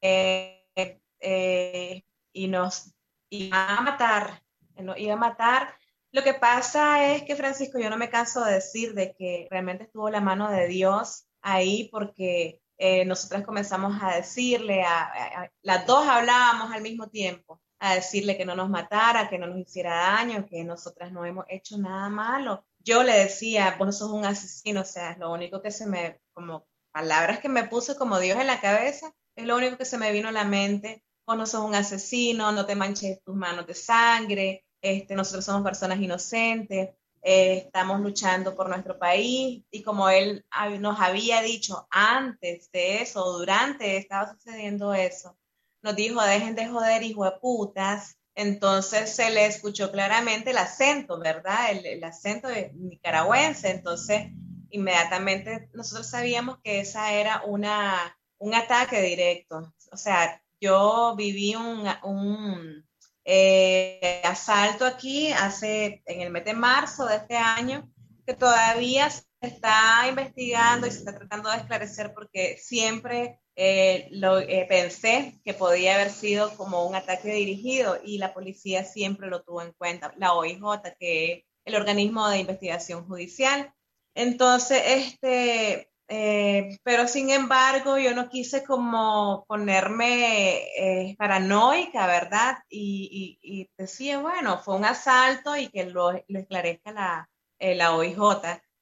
[0.00, 2.94] eh, eh, y nos
[3.28, 4.42] iba a matar,
[4.76, 5.78] nos iba a matar
[6.14, 9.82] lo que pasa es que, Francisco, yo no me canso de decir de que realmente
[9.82, 16.06] estuvo la mano de Dios ahí porque eh, nosotras comenzamos a decirle, a, las dos
[16.06, 20.46] hablábamos al mismo tiempo, a decirle que no nos matara, que no nos hiciera daño,
[20.46, 22.64] que nosotras no hemos hecho nada malo.
[22.78, 26.20] Yo le decía, vos sos un asesino, o sea, es lo único que se me,
[26.32, 29.98] como palabras que me puse como Dios en la cabeza, es lo único que se
[29.98, 31.02] me vino a la mente.
[31.26, 35.62] Vos no sos un asesino, no te manches tus manos de sangre, este, nosotros somos
[35.62, 36.90] personas inocentes,
[37.26, 40.44] eh, estamos luchando por nuestro país y como él
[40.78, 45.34] nos había dicho antes de eso, durante estaba sucediendo eso,
[45.82, 48.18] nos dijo, dejen de joder, hijo de putas.
[48.34, 51.70] Entonces se le escuchó claramente el acento, ¿verdad?
[51.70, 53.70] El, el acento de nicaragüense.
[53.70, 54.26] Entonces,
[54.68, 59.72] inmediatamente nosotros sabíamos que esa era una, un ataque directo.
[59.92, 62.84] O sea, yo viví un, un
[63.24, 67.90] eh, asalto aquí hace en el mes de marzo de este año,
[68.26, 74.38] que todavía se está investigando y se está tratando de esclarecer porque siempre eh, lo
[74.40, 79.42] eh, pensé que podía haber sido como un ataque dirigido y la policía siempre lo
[79.42, 80.60] tuvo en cuenta, la OIJ,
[80.98, 83.72] que es el organismo de investigación judicial.
[84.14, 92.58] Entonces, este, eh, pero sin embargo, yo no quise como ponerme eh, paranoica, ¿verdad?
[92.68, 98.18] Y, decía, bueno, fue un asalto y que lo, esclarezca la, eh, la OIJ.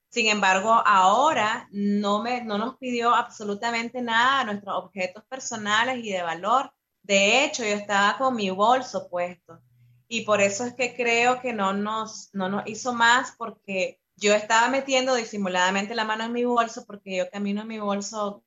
[0.09, 6.11] Sin embargo, ahora no, me, no nos pidió absolutamente nada a nuestros objetos personales y
[6.13, 6.73] de valor.
[7.03, 9.61] De hecho, yo estaba con mi bolso puesto.
[10.09, 14.35] Y por eso es que creo que no nos, no nos hizo más porque yo
[14.35, 18.45] estaba metiendo disimuladamente la mano en mi bolso porque yo camino en mi bolso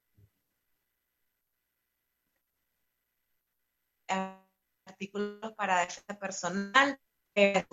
[4.86, 7.00] artículos para defensa personal,
[7.36, 7.66] eh,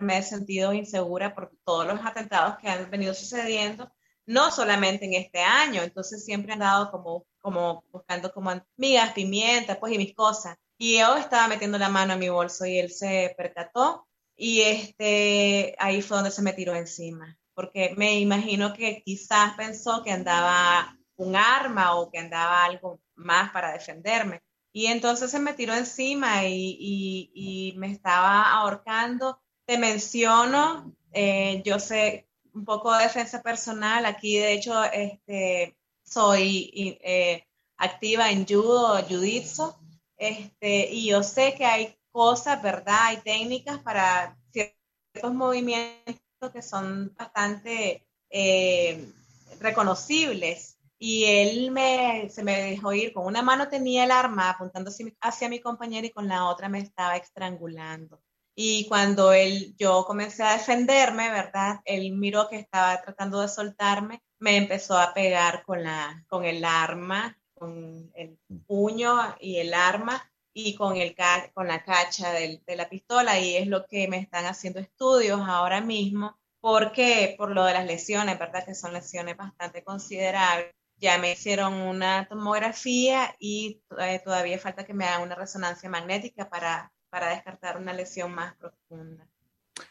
[0.00, 3.92] me he sentido insegura por todos los atentados que han venido sucediendo,
[4.24, 9.78] no solamente en este año, entonces siempre han dado como, como buscando como migas, pimienta,
[9.78, 10.56] pues y mis cosas.
[10.78, 15.76] Y yo estaba metiendo la mano en mi bolso y él se percató y este,
[15.78, 20.96] ahí fue donde se me tiró encima porque me imagino que quizás pensó que andaba
[21.16, 24.42] un arma o que andaba algo más para defenderme.
[24.72, 29.40] Y entonces se me tiró encima y, y, y me estaba ahorcando.
[29.66, 34.06] Te menciono, eh, yo sé un poco de defensa personal.
[34.06, 37.46] Aquí, de hecho, este, soy eh,
[37.76, 39.76] activa en judo, jiu-jitsu,
[40.16, 42.98] este, y yo sé que hay cosas, ¿verdad?
[43.00, 46.16] Hay técnicas para ciertos movimientos
[46.50, 49.12] que son bastante eh,
[49.60, 50.78] reconocibles.
[50.98, 54.90] Y él me, se me dejó ir, con una mano tenía el arma apuntando
[55.20, 58.22] hacia mi compañero y con la otra me estaba estrangulando.
[58.54, 61.80] Y cuando él, yo comencé a defenderme, ¿verdad?
[61.84, 66.64] Él miró que estaba tratando de soltarme, me empezó a pegar con, la, con el
[66.64, 71.14] arma, con el puño y el arma y con, el,
[71.54, 75.80] con la cacha de la pistola y es lo que me están haciendo estudios ahora
[75.80, 78.64] mismo porque por lo de las lesiones, ¿verdad?
[78.64, 80.72] Que son lesiones bastante considerables.
[80.96, 86.48] Ya me hicieron una tomografía y eh, todavía falta que me hagan una resonancia magnética
[86.48, 89.26] para, para descartar una lesión más profunda.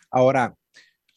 [0.09, 0.55] Ahora,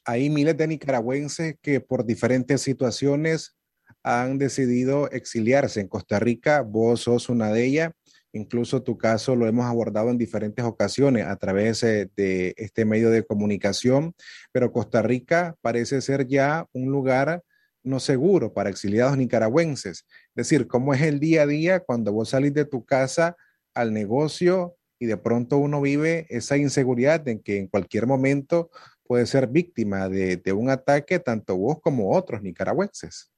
[0.04, 3.56] hay miles de nicaragüenses que por diferentes situaciones
[4.02, 6.62] han decidido exiliarse en Costa Rica.
[6.62, 7.92] Vos sos una de ellas.
[8.34, 13.10] Incluso tu caso lo hemos abordado en diferentes ocasiones a través eh, de este medio
[13.10, 14.12] de comunicación,
[14.50, 17.44] pero Costa Rica parece ser ya un lugar
[17.84, 20.04] no seguro para exiliados nicaragüenses.
[20.08, 23.36] Es decir, ¿cómo es el día a día cuando vos salís de tu casa
[23.72, 28.68] al negocio y de pronto uno vive esa inseguridad de que en cualquier momento
[29.04, 33.33] puede ser víctima de, de un ataque, tanto vos como otros nicaragüenses?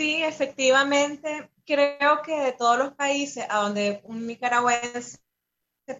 [0.00, 5.18] Sí, efectivamente, creo que de todos los países a donde un nicaragüense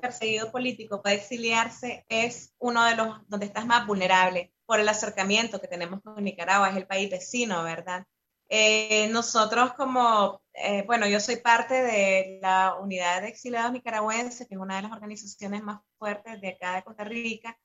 [0.01, 5.61] perseguido político puede exiliarse es uno de los donde estás más vulnerable por el acercamiento
[5.61, 8.07] que tenemos con Nicaragua, es el país vecino, ¿verdad?
[8.49, 14.55] Eh, nosotros como, eh, bueno, yo soy parte de la Unidad de Exiliados Nicaragüenses, que
[14.55, 17.59] es una de las organizaciones más fuertes de acá de Costa Rica,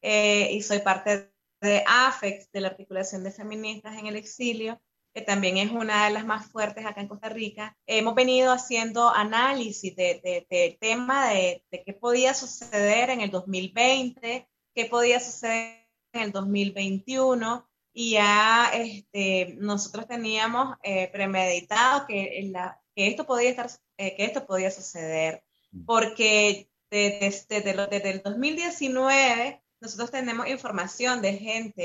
[0.00, 1.30] eh, y soy parte
[1.60, 4.80] de AFEX, de la Articulación de Feministas en el Exilio,
[5.14, 9.10] que también es una de las más fuertes acá en Costa Rica, hemos venido haciendo
[9.10, 15.86] análisis del de, tema de, de, qué podía suceder en el 2020, qué podía suceder
[16.12, 23.50] en el 2021, y ya este, nosotros teníamos eh, premeditado que, la, que, esto podía
[23.50, 25.84] estar, eh, que esto podía suceder, mm.
[25.84, 31.82] porque desde, desde, desde, el 2019 nosotros tenemos información de gente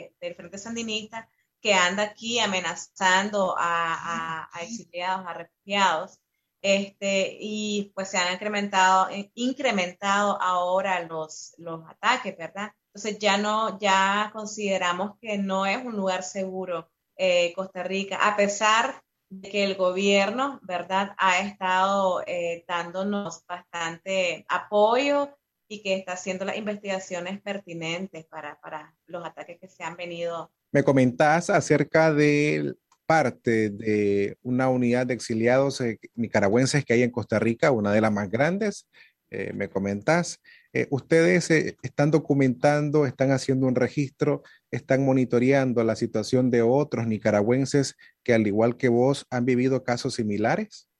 [0.00, 1.28] eh, del Frente Sandinista
[1.60, 6.20] que anda aquí amenazando a, a, exiliados, a refugiados,
[6.62, 12.72] este, y pues se han incrementado, eh, incrementado ahora los, los ataques, ¿verdad?
[12.88, 18.36] Entonces ya no, ya consideramos que no es un lugar seguro eh, Costa Rica, a
[18.36, 25.36] pesar de que el gobierno, ¿verdad?, ha estado eh, dándonos bastante apoyo
[25.68, 30.52] y que está haciendo las investigaciones pertinentes para, para los ataques que se han venido
[30.76, 32.74] me comentás acerca de
[33.06, 38.02] parte de una unidad de exiliados eh, nicaragüenses que hay en Costa Rica, una de
[38.02, 38.86] las más grandes.
[39.30, 40.38] Eh, me comentás,
[40.74, 47.96] eh, ustedes están documentando, están haciendo un registro, están monitoreando la situación de otros nicaragüenses
[48.22, 50.90] que al igual que vos han vivido casos similares.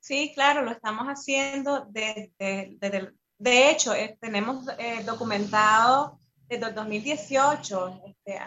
[0.00, 1.86] Sí, claro, lo estamos haciendo.
[1.92, 2.76] Desde,
[3.38, 4.66] de hecho, tenemos
[5.06, 6.18] documentado
[6.52, 8.38] desde el 2018 este,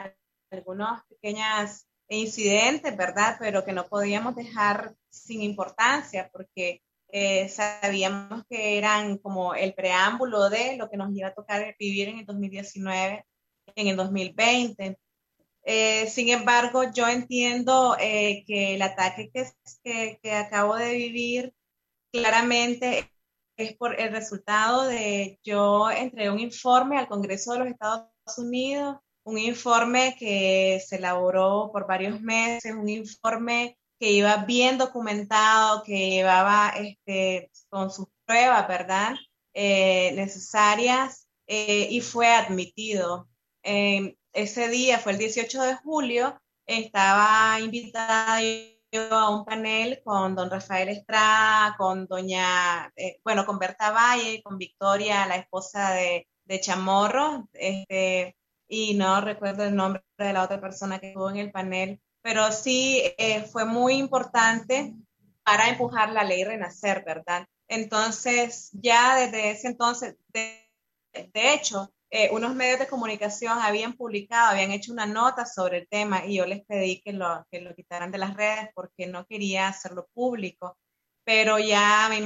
[0.51, 3.38] algunos pequeños incidentes, ¿verdad?
[3.39, 10.49] Pero que no podíamos dejar sin importancia porque eh, sabíamos que eran como el preámbulo
[10.49, 13.26] de lo que nos iba a tocar vivir en el 2019,
[13.76, 14.97] en el 2020.
[15.64, 19.49] Eh, sin embargo, yo entiendo eh, que el ataque que,
[19.84, 21.53] que, que acabo de vivir
[22.12, 23.10] claramente
[23.58, 28.97] es por el resultado de yo entregué un informe al Congreso de los Estados Unidos,
[29.24, 36.10] un informe que se elaboró por varios meses, un informe que iba bien documentado, que
[36.10, 39.16] llevaba este, con sus pruebas, ¿verdad?
[39.53, 43.28] Eh, necesarias eh, y fue admitido.
[43.64, 48.41] ese día fue el 18 de julio, estaba invitada
[49.02, 54.58] a un panel con don Rafael Estrada, con doña, eh, bueno, con Berta Valle, con
[54.58, 58.36] Victoria, la esposa de, de Chamorro, este,
[58.68, 62.52] y no recuerdo el nombre de la otra persona que estuvo en el panel, pero
[62.52, 64.93] sí eh, fue muy importante
[65.43, 67.48] para empujar la ley Renacer, ¿verdad?
[67.68, 70.72] Entonces, ya desde ese entonces, de,
[71.14, 75.88] de hecho, eh, unos medios de comunicación habían publicado, habían hecho una nota sobre el
[75.89, 79.26] tema y yo les pedí que lo, que lo quitaran de las redes porque no
[79.26, 80.78] quería hacerlo público,
[81.26, 82.20] pero ya me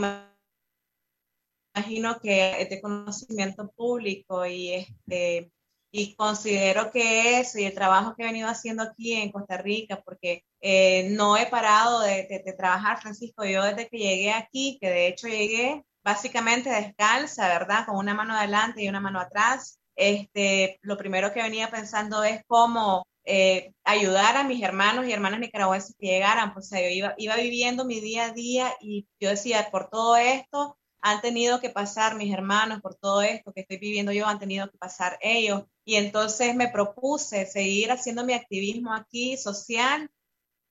[1.76, 5.52] imagino que es de conocimiento público y este
[5.92, 10.02] y considero que eso y el trabajo que he venido haciendo aquí en Costa Rica,
[10.06, 14.88] porque eh, no he parado de, de, trabajar, Francisco, yo desde que llegué aquí, que
[14.88, 17.86] de hecho llegué básicamente descalza, ¿verdad?
[17.88, 19.79] Con una mano adelante y una mano atrás.
[20.00, 25.42] Este, lo primero que venía pensando es cómo eh, ayudar a mis hermanos y hermanas
[25.42, 26.54] nicaragüenses que llegaran.
[26.54, 26.78] Pues yo
[27.18, 31.70] iba, viviendo mi día a día y yo decía, por todo esto, han tenido que
[31.70, 35.64] pasar mis hermanos por todo esto que estoy viviendo yo, han tenido que pasar ellos.
[35.84, 40.10] Y entonces me propuse seguir haciendo mi activismo aquí social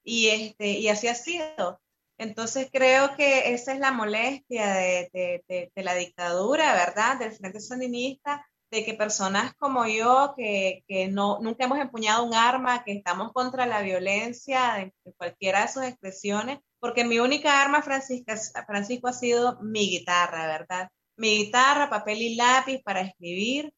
[0.02, 1.82] y, este, y así ha sido.
[2.16, 5.10] Entonces creo que esa es la molestia de,
[5.46, 7.18] de, la dictadura, ¿verdad?
[7.18, 12.34] Del Frente Sandinista, de que personas como yo, que, que, no, nunca hemos empuñado un
[12.34, 17.82] arma, que estamos contra la violencia en cualquiera de sus expresiones, porque mi única arma,
[17.82, 20.90] Francisca, Francisco, ha sido mi guitarra, ¿verdad?
[21.16, 23.72] Mi guitarra, papel y lápiz para escribir.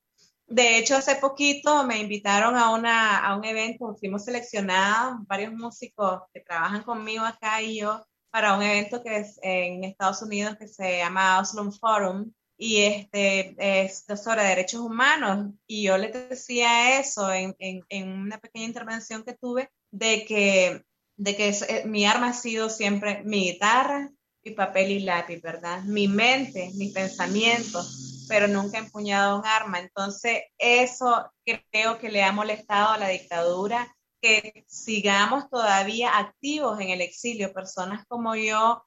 [0.46, 6.22] De hecho, hace poquito me invitaron a, una, a un evento, fuimos seleccionados, varios músicos
[6.34, 10.68] que trabajan conmigo acá y yo, para un evento que es en Estados Unidos que
[10.68, 12.32] se llama Oslo Forum
[12.62, 15.54] y este es sobre derechos humanos.
[15.66, 20.84] Y yo les decía eso en, en, en una pequeña intervención que tuve de que
[21.16, 24.10] de que eh, mi arma ha sido siempre mi guitarra,
[24.42, 25.82] mi papel y lápiz, ¿verdad?
[25.84, 29.80] Mi mente, mis pensamientos, pero nunca he empuñado un arma.
[29.80, 36.88] Entonces, eso creo que le ha molestado a la dictadura, que sigamos todavía activos en
[36.88, 38.82] el exilio, personas como yo,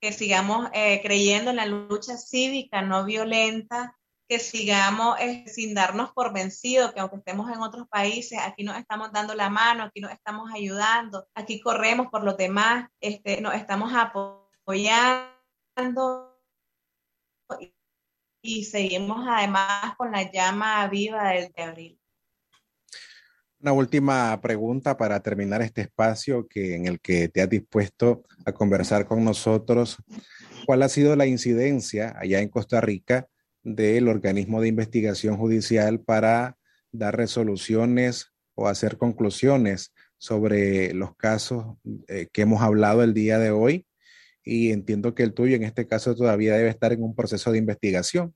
[0.00, 3.96] que sigamos eh, creyendo en la lucha cívica no violenta,
[4.28, 8.76] que sigamos eh, sin darnos por vencidos, que aunque estemos en otros países, aquí nos
[8.76, 13.54] estamos dando la mano, aquí nos estamos ayudando, aquí corremos por los demás, este, nos
[13.54, 15.26] estamos apoyando
[17.60, 17.72] y,
[18.42, 22.00] y seguimos además con la llama viva del de abril.
[23.66, 28.52] Una última pregunta para terminar este espacio que, en el que te has dispuesto a
[28.52, 29.96] conversar con nosotros.
[30.66, 33.26] ¿Cuál ha sido la incidencia allá en Costa Rica
[33.64, 36.56] del organismo de investigación judicial para
[36.92, 43.50] dar resoluciones o hacer conclusiones sobre los casos eh, que hemos hablado el día de
[43.50, 43.84] hoy.
[44.44, 47.58] Y entiendo que el tuyo en este caso todavía debe estar en un proceso de
[47.58, 48.32] investigación.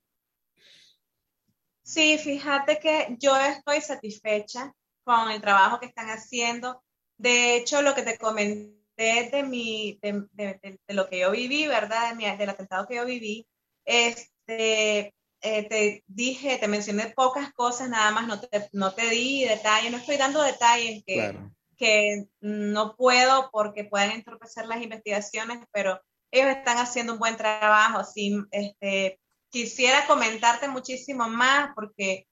[1.85, 4.75] Sí, fíjate que yo estoy satisfecha
[5.17, 6.83] con el trabajo que están haciendo.
[7.19, 11.67] De hecho, lo que te comenté de, mi, de, de, de lo que yo viví,
[11.67, 12.11] ¿verdad?
[12.11, 13.47] De mi, del atentado que yo viví,
[13.85, 19.45] este, eh, te dije, te mencioné pocas cosas, nada más no te, no te di
[19.45, 21.37] detalles, no estoy dando detalles que,
[21.77, 26.01] que no puedo porque pueden entorpecer las investigaciones, pero
[26.31, 28.05] ellos están haciendo un buen trabajo.
[28.05, 32.27] Sí, este, quisiera comentarte muchísimo más porque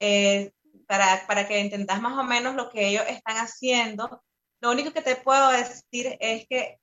[0.00, 0.52] eh,
[0.92, 4.22] para, para que entendas más o menos lo que ellos están haciendo,
[4.60, 6.76] lo único que te puedo decir es que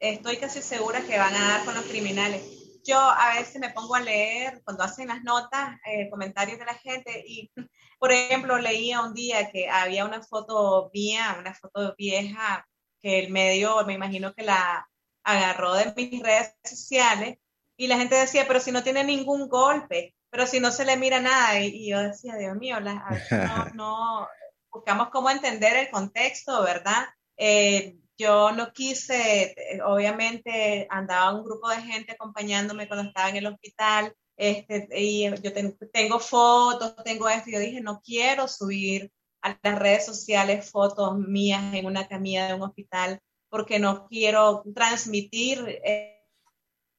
[0.00, 2.42] estoy casi segura que van a dar con los criminales.
[2.84, 6.74] Yo a veces me pongo a leer cuando hacen las notas, eh, comentarios de la
[6.74, 7.52] gente y,
[8.00, 12.66] por ejemplo, leía un día que había una foto mía, una foto vieja,
[13.00, 14.88] que el medio, me imagino que la
[15.22, 17.38] agarró de mis redes sociales
[17.76, 20.96] y la gente decía, pero si no tiene ningún golpe, pero si no se le
[20.96, 21.60] mira nada.
[21.60, 24.28] Y, yo decía, Dios mío, la, no, no,
[24.68, 27.04] buscamos cómo entender el contexto, ¿verdad?
[27.36, 33.36] Eh, yo no quise, eh, obviamente andaba un grupo de gente acompañándome cuando estaba en
[33.36, 35.52] el hospital, este, y yo
[35.92, 41.16] tengo fotos, tengo esto, y yo dije, no quiero subir a las redes sociales fotos
[41.16, 45.80] mías en una camilla de un hospital, porque no quiero transmitir,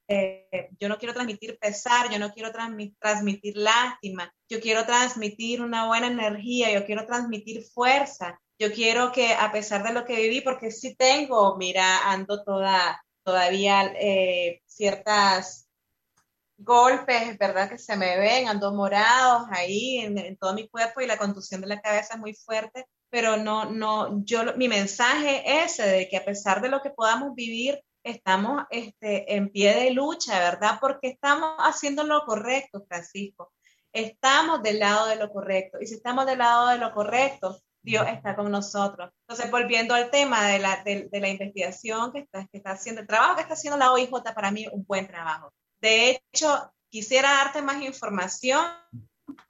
[0.08, 5.88] eh, yo no quiero transmitir pesar, yo no quiero transmitir lástima, yo quiero transmitir una
[5.88, 10.42] buena energía, yo quiero transmitir fuerza, yo quiero que a pesar de lo que viví,
[10.42, 15.68] porque sí tengo, mira, ando toda, todavía eh, ciertas
[16.58, 17.70] golpes, ¿verdad?
[17.70, 21.68] Que se me ven, ando morados ahí en, todo mi cuerpo y la contusión de
[21.68, 26.18] la cabeza es muy fuerte, pero no, no, yo, mi mensaje es ese, de que
[26.18, 30.78] a pesar de lo que podamos vivir, estamos este, en pie de lucha, ¿verdad?
[30.80, 33.52] Porque estamos haciendo lo correcto, Francisco.
[33.92, 35.80] Estamos del lado de lo correcto.
[35.82, 39.12] Y si estamos del lado de lo correcto, Dios está con nosotros.
[39.22, 43.08] Entonces, volviendo al tema de la, de, la investigación que está, que está haciendo, el
[43.08, 45.52] trabajo que está haciendo la OIJ para mí un buen trabajo.
[45.82, 48.66] De hecho, quisiera darte más información,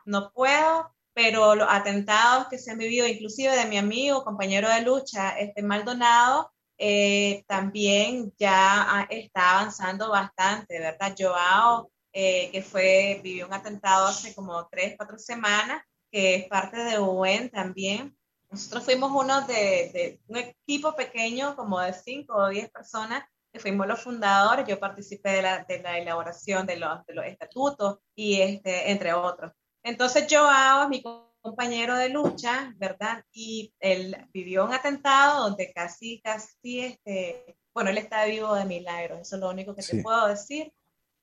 [0.05, 4.81] no puedo, pero los atentados que se han vivido, inclusive de mi amigo, compañero de
[4.81, 11.15] lucha, este Maldonado, eh, también ya está avanzando bastante, ¿verdad?
[11.17, 16.77] Joao, eh, que fue, vivió un atentado hace como tres, cuatro semanas, que es parte
[16.77, 18.17] de UN también.
[18.49, 19.53] Nosotros fuimos uno de,
[19.93, 23.23] de un equipo pequeño, como de cinco o diez personas,
[23.55, 27.25] que fuimos los fundadores, yo participé de la, de la elaboración de los, de los,
[27.25, 29.53] estatutos y este, entre otros.
[29.81, 31.01] Entonces Joao es mi
[31.45, 33.23] compañero de lucha, ¿verdad?
[33.31, 39.19] Y él vivió un atentado donde casi, casi, este, bueno, él está vivo de milagro,
[39.19, 40.73] eso es lo único que te puedo decir.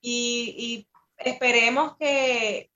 [0.01, 2.71] Y, y esperemos que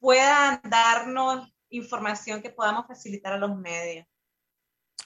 [0.00, 4.06] puedan darnos información que podamos facilitar a los medios.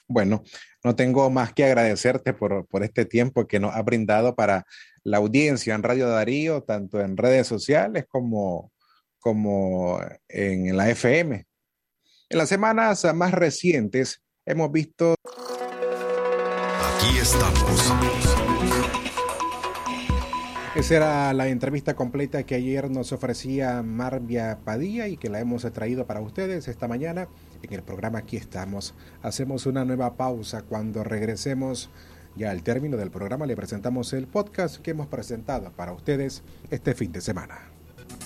[0.07, 0.43] Bueno,
[0.83, 4.65] no tengo más que agradecerte por, por, este tiempo que nos ha brindado para
[5.03, 8.71] la audiencia en Radio Darío, tanto en redes sociales como,
[9.19, 11.47] como en la FM.
[12.31, 15.15] En las semanas más recientes hemos visto...
[16.95, 17.93] Aquí estamos.
[20.73, 25.69] Esa era la entrevista completa que ayer nos ofrecía Marvia Padilla y que la hemos
[25.73, 27.27] traído para ustedes esta mañana
[27.63, 28.93] en el programa Aquí estamos.
[29.21, 30.61] Hacemos una nueva pausa.
[30.61, 31.89] Cuando regresemos
[32.37, 36.93] ya al término del programa le presentamos el podcast que hemos presentado para ustedes este
[36.95, 37.70] fin de semana.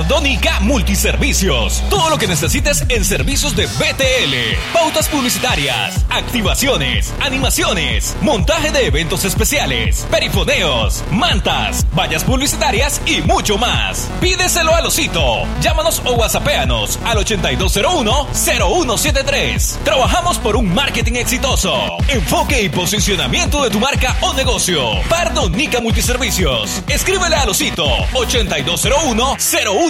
[0.00, 1.82] Pardónica Multiservicios.
[1.90, 4.56] Todo lo que necesites en servicios de BTL.
[4.72, 14.08] Pautas publicitarias, activaciones, animaciones, montaje de eventos especiales, perifoneos, mantas, vallas publicitarias y mucho más.
[14.22, 15.42] Pídeselo a Losito.
[15.60, 19.82] Llámanos o whatsappéanos al 8201-0173.
[19.84, 21.98] Trabajamos por un marketing exitoso.
[22.08, 25.02] Enfoque y posicionamiento de tu marca o negocio.
[25.10, 26.82] Pardónica Multiservicios.
[26.88, 27.84] Escríbele a Losito
[28.14, 29.89] 8201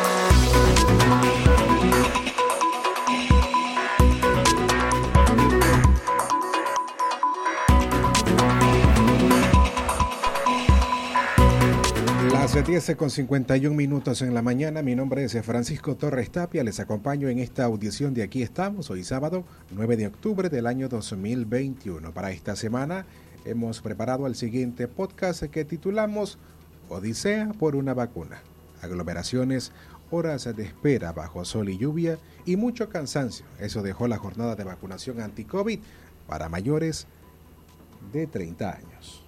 [12.41, 16.79] Las 10 con 51 minutos en la mañana, mi nombre es Francisco Torres Tapia, les
[16.79, 22.11] acompaño en esta audición de Aquí estamos, hoy sábado 9 de octubre del año 2021.
[22.15, 23.05] Para esta semana
[23.45, 26.39] hemos preparado el siguiente podcast que titulamos
[26.89, 28.41] Odisea por una vacuna.
[28.81, 29.71] Aglomeraciones,
[30.09, 33.45] horas de espera bajo sol y lluvia y mucho cansancio.
[33.59, 35.79] Eso dejó la jornada de vacunación anti-COVID
[36.25, 37.05] para mayores
[38.11, 39.23] de 30 años.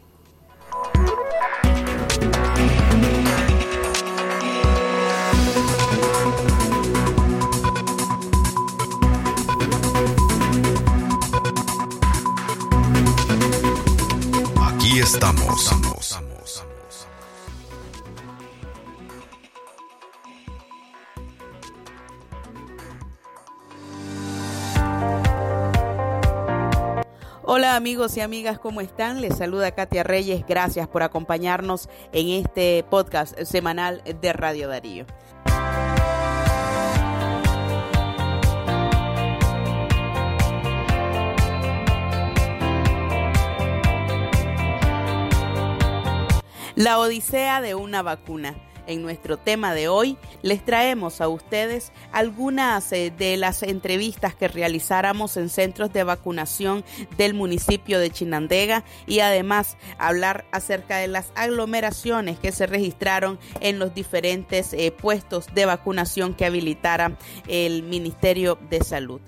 [15.04, 15.70] Estamos.
[27.46, 29.20] Hola amigos y amigas, ¿cómo están?
[29.20, 30.46] Les saluda Katia Reyes.
[30.48, 35.06] Gracias por acompañarnos en este podcast semanal de Radio Darío.
[46.76, 48.56] La odisea de una vacuna.
[48.88, 54.48] En nuestro tema de hoy les traemos a ustedes algunas eh, de las entrevistas que
[54.48, 56.84] realizáramos en centros de vacunación
[57.16, 63.78] del municipio de Chinandega y además hablar acerca de las aglomeraciones que se registraron en
[63.78, 67.18] los diferentes eh, puestos de vacunación que habilitara
[67.48, 69.22] el Ministerio de Salud.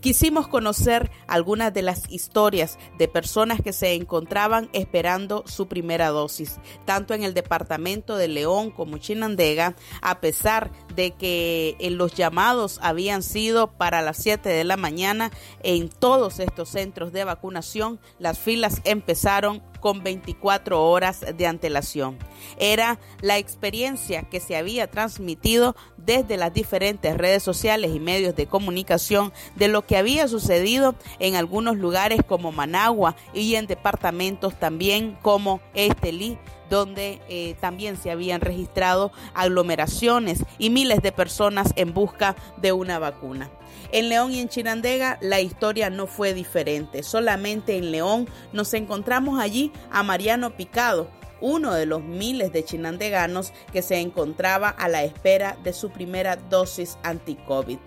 [0.00, 6.58] Quisimos conocer algunas de las historias de personas que se encontraban esperando su primera dosis,
[6.86, 12.78] tanto en el departamento de León como Chinandega, a pesar de que eh, los llamados
[12.82, 15.30] habían sido para las 7 de la mañana
[15.62, 22.18] en todos estos centros de vacunación, las filas empezaron con 24 horas de antelación.
[22.58, 28.46] Era la experiencia que se había transmitido desde las diferentes redes sociales y medios de
[28.46, 35.16] comunicación de lo que había sucedido en algunos lugares como Managua y en departamentos también
[35.22, 36.38] como Estelí
[36.70, 42.98] donde eh, también se habían registrado aglomeraciones y miles de personas en busca de una
[42.98, 43.50] vacuna.
[43.92, 47.02] En León y en Chirandega la historia no fue diferente.
[47.02, 51.10] Solamente en León nos encontramos allí a Mariano Picado,
[51.40, 56.36] uno de los miles de chinandeganos que se encontraba a la espera de su primera
[56.36, 57.78] dosis anti-COVID.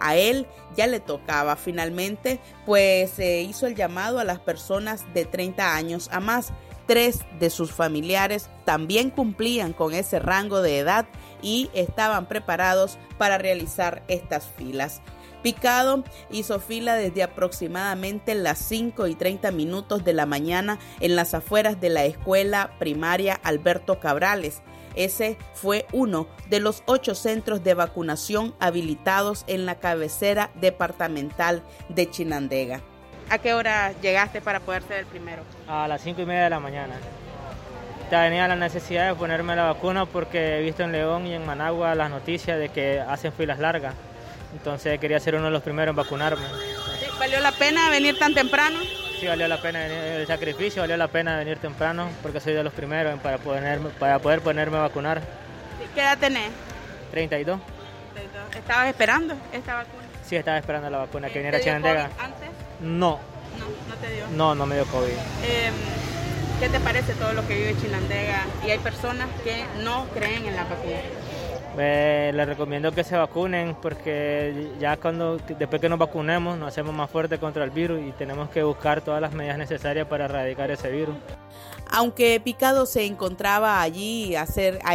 [0.00, 5.24] A él ya le tocaba finalmente, pues se hizo el llamado a las personas de
[5.24, 6.52] 30 años a más.
[6.86, 11.06] Tres de sus familiares también cumplían con ese rango de edad
[11.40, 15.00] y estaban preparados para realizar estas filas.
[15.42, 21.34] Picado hizo fila desde aproximadamente las 5 y 30 minutos de la mañana en las
[21.34, 24.62] afueras de la escuela primaria Alberto Cabrales.
[24.94, 32.08] Ese fue uno de los ocho centros de vacunación habilitados en la cabecera departamental de
[32.08, 32.82] Chinandega.
[33.30, 35.42] ¿A qué hora llegaste para poder ser el primero?
[35.68, 36.94] A las 5 y media de la mañana.
[38.10, 41.94] Tenía la necesidad de ponerme la vacuna porque he visto en León y en Managua
[41.94, 43.94] las noticias de que hacen filas largas.
[44.52, 46.44] Entonces quería ser uno de los primeros en vacunarme.
[47.18, 48.80] ¿Valió la pena venir tan temprano?
[49.18, 52.72] Sí, valió la pena el sacrificio, valió la pena venir temprano porque soy de los
[52.74, 55.22] primeros para poder, para poder ponerme a vacunar.
[55.94, 56.50] ¿Qué edad tenés?
[57.12, 57.60] 32.
[58.56, 60.02] ¿Estabas esperando esta vacuna?
[60.24, 62.04] Sí, estaba esperando la vacuna que viniera a Chinandega.
[62.18, 62.48] antes?
[62.82, 63.20] No.
[63.58, 64.26] No, no te dio.
[64.36, 65.08] No, no me dio COVID.
[65.44, 65.70] Eh,
[66.60, 68.44] ¿Qué te parece todo lo que vive Chinandega?
[68.66, 71.00] Y hay personas que no creen en la vacuna.
[71.78, 76.94] Eh, les recomiendo que se vacunen porque ya cuando después que nos vacunemos nos hacemos
[76.94, 80.70] más fuertes contra el virus y tenemos que buscar todas las medidas necesarias para erradicar
[80.70, 81.16] ese virus.
[81.94, 84.46] Aunque Picado se encontraba allí a,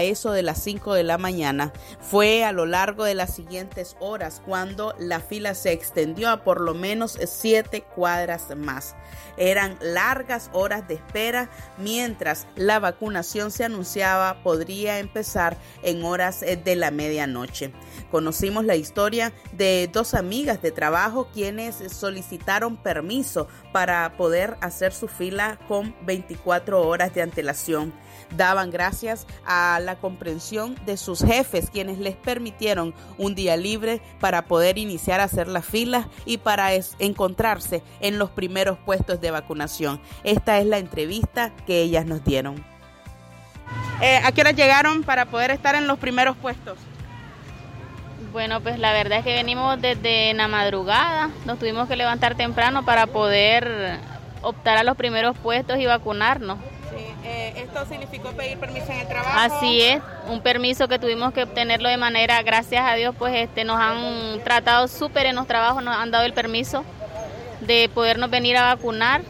[0.01, 4.41] eso de las 5 de la mañana, fue a lo largo de las siguientes horas
[4.43, 8.95] cuando la fila se extendió a por lo menos 7 cuadras más.
[9.37, 16.41] Eran largas horas de espera mientras la vacunación se anunciaba podría empezar en horas
[16.75, 17.71] la medianoche.
[18.11, 25.07] Conocimos la historia de dos amigas de trabajo quienes solicitaron permiso para poder hacer su
[25.07, 27.93] fila con 24 horas de antelación
[28.35, 34.45] daban gracias a la comprensión de sus jefes, quienes les permitieron un día libre para
[34.45, 40.01] poder iniciar a hacer las filas y para encontrarse en los primeros puestos de vacunación.
[40.23, 42.76] Esta es la entrevista que ellas nos dieron.
[44.01, 46.77] Eh, ¿A qué hora llegaron para poder estar en los primeros puestos?
[48.31, 52.85] Bueno, pues la verdad es que venimos desde la madrugada, nos tuvimos que levantar temprano
[52.85, 53.99] para poder
[54.41, 56.59] optar a los primeros puestos y vacunarnos.
[57.23, 59.31] Eh, ¿Esto significó pedir permiso en el trabajo?
[59.35, 63.65] Así es, un permiso que tuvimos que obtenerlo de manera, gracias a Dios, pues este,
[63.65, 66.85] nos han tratado súper en los trabajos, nos han dado el permiso
[67.61, 69.21] de podernos venir a vacunar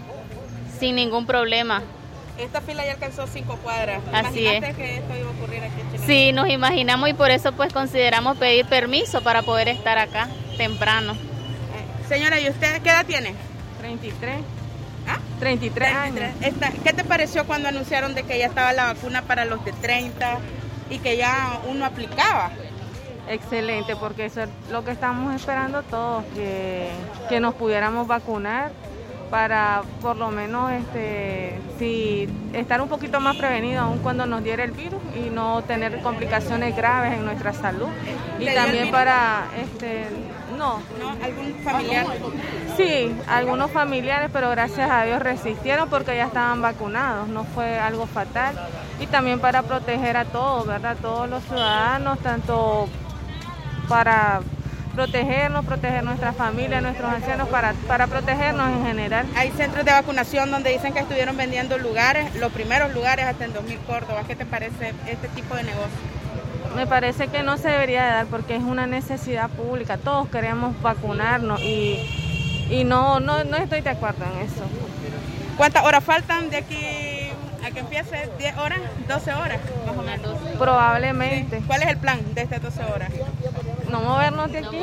[0.80, 1.82] sin ningún problema.
[2.38, 4.02] Esta fila ya alcanzó cinco cuadras.
[4.14, 4.76] Así es.
[4.76, 6.04] que esto iba a ocurrir aquí en Chile?
[6.06, 11.14] Sí, nos imaginamos y por eso pues consideramos pedir permiso para poder estar acá temprano.
[11.14, 13.34] Eh, señora, ¿y usted qué edad tiene?
[13.80, 14.36] 33.
[15.08, 15.20] ¿Ah?
[15.40, 16.32] 33 años.
[16.84, 20.38] ¿Qué te pareció cuando anunciaron de que ya estaba la vacuna para los de 30
[20.90, 22.52] y que ya uno aplicaba?
[23.30, 26.90] Excelente, porque eso es lo que estamos esperando todos, que,
[27.30, 28.72] que nos pudiéramos vacunar
[29.30, 34.64] para por lo menos este si estar un poquito más prevenido aún cuando nos diera
[34.64, 37.90] el virus y no tener complicaciones graves en nuestra salud
[38.40, 40.06] y también para este
[40.58, 40.80] No.
[41.00, 41.10] ¿No?
[41.24, 42.06] ¿Algún familiar?
[42.76, 48.08] Sí, algunos familiares, pero gracias a Dios resistieron porque ya estaban vacunados, no fue algo
[48.08, 48.56] fatal.
[49.00, 50.98] Y también para proteger a todos, ¿verdad?
[51.00, 52.88] Todos los ciudadanos, tanto
[53.88, 54.42] para
[54.98, 59.28] protegernos, proteger nuestra familia, nuestros ancianos, para, para protegernos en general.
[59.36, 63.54] Hay centros de vacunación donde dicen que estuvieron vendiendo lugares, los primeros lugares hasta en
[63.54, 64.24] 2000 Córdoba.
[64.26, 66.00] ¿Qué te parece este tipo de negocio?
[66.76, 69.98] Me parece que no se debería de dar porque es una necesidad pública.
[69.98, 74.64] Todos queremos vacunarnos y, y no, no, no estoy de acuerdo en eso.
[75.58, 77.30] ¿Cuántas horas faltan de aquí
[77.64, 78.30] a que empiece?
[78.40, 78.80] ¿10 horas?
[79.08, 79.60] ¿12 horas?
[79.86, 80.38] Más o menos.
[80.58, 81.62] Probablemente.
[81.68, 83.12] ¿Cuál es el plan de estas 12 horas?
[83.90, 84.78] No movernos de aquí,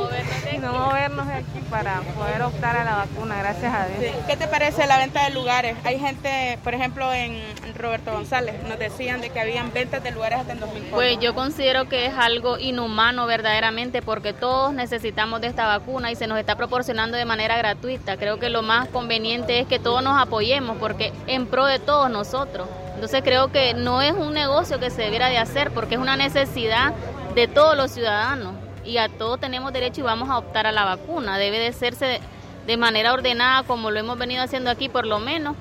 [0.60, 4.14] no movernos de aquí, para poder optar a la vacuna, gracias a Dios.
[4.26, 5.76] ¿Qué te parece la venta de lugares?
[5.84, 7.42] Hay gente, por ejemplo, en
[7.76, 11.34] Roberto González, nos decían de que habían ventas de lugares hasta en 2000 Pues yo
[11.34, 16.38] considero que es algo inhumano verdaderamente porque todos necesitamos de esta vacuna y se nos
[16.38, 18.16] está proporcionando de manera gratuita.
[18.16, 22.10] Creo que lo más conveniente es que todos nos apoyemos porque en pro de todos
[22.10, 22.68] nosotros.
[22.94, 26.16] Entonces creo que no es un negocio que se debiera de hacer porque es una
[26.16, 26.94] necesidad
[27.34, 30.84] de todos los ciudadanos y a todos tenemos derecho y vamos a optar a la
[30.84, 31.38] vacuna.
[31.38, 32.20] Debe de hacerse
[32.66, 35.56] de, manera ordenada como lo hemos venido haciendo aquí por lo menos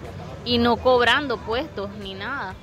[0.46, 2.54] y no cobrando puestos ni nada.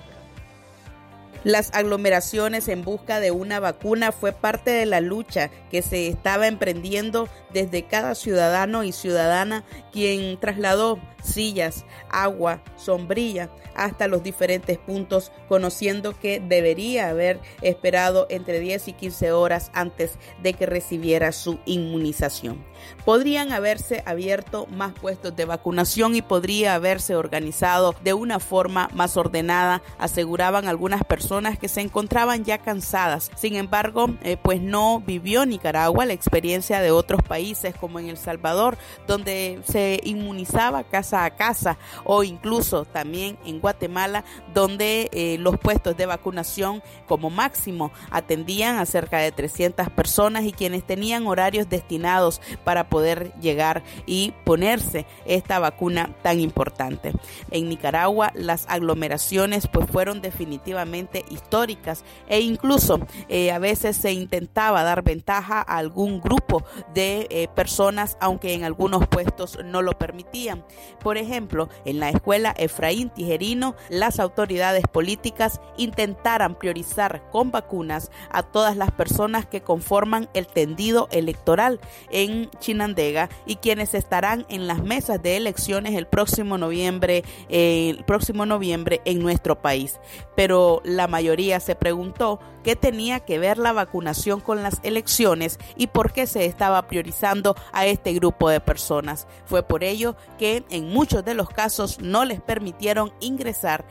[1.42, 6.46] Las aglomeraciones en busca de una vacuna fue parte de la lucha que se estaba
[6.46, 15.32] emprendiendo desde cada ciudadano y ciudadana quien trasladó sillas, agua, sombrilla hasta los diferentes puntos,
[15.48, 21.58] conociendo que debería haber esperado entre 10 y 15 horas antes de que recibiera su
[21.64, 22.62] inmunización.
[23.04, 29.16] Podrían haberse abierto más puestos de vacunación y podría haberse organizado de una forma más
[29.16, 31.29] ordenada, aseguraban algunas personas
[31.60, 33.30] que se encontraban ya cansadas.
[33.36, 38.16] Sin embargo, eh, pues no vivió Nicaragua la experiencia de otros países como en El
[38.16, 38.76] Salvador,
[39.06, 45.96] donde se inmunizaba casa a casa o incluso también en Guatemala, donde eh, los puestos
[45.96, 52.40] de vacunación como máximo atendían a cerca de 300 personas y quienes tenían horarios destinados
[52.64, 57.12] para poder llegar y ponerse esta vacuna tan importante.
[57.52, 64.82] En Nicaragua las aglomeraciones pues fueron definitivamente históricas e incluso eh, a veces se intentaba
[64.82, 66.64] dar ventaja a algún grupo
[66.94, 70.64] de eh, personas aunque en algunos puestos no lo permitían.
[71.02, 78.42] Por ejemplo, en la escuela Efraín Tijerino las autoridades políticas intentaran priorizar con vacunas a
[78.42, 84.82] todas las personas que conforman el tendido electoral en Chinandega y quienes estarán en las
[84.82, 90.00] mesas de elecciones el próximo noviembre, eh, el próximo noviembre en nuestro país.
[90.36, 95.88] Pero la mayoría se preguntó qué tenía que ver la vacunación con las elecciones y
[95.88, 99.26] por qué se estaba priorizando a este grupo de personas.
[99.44, 103.84] Fue por ello que en muchos de los casos no les permitieron ingresar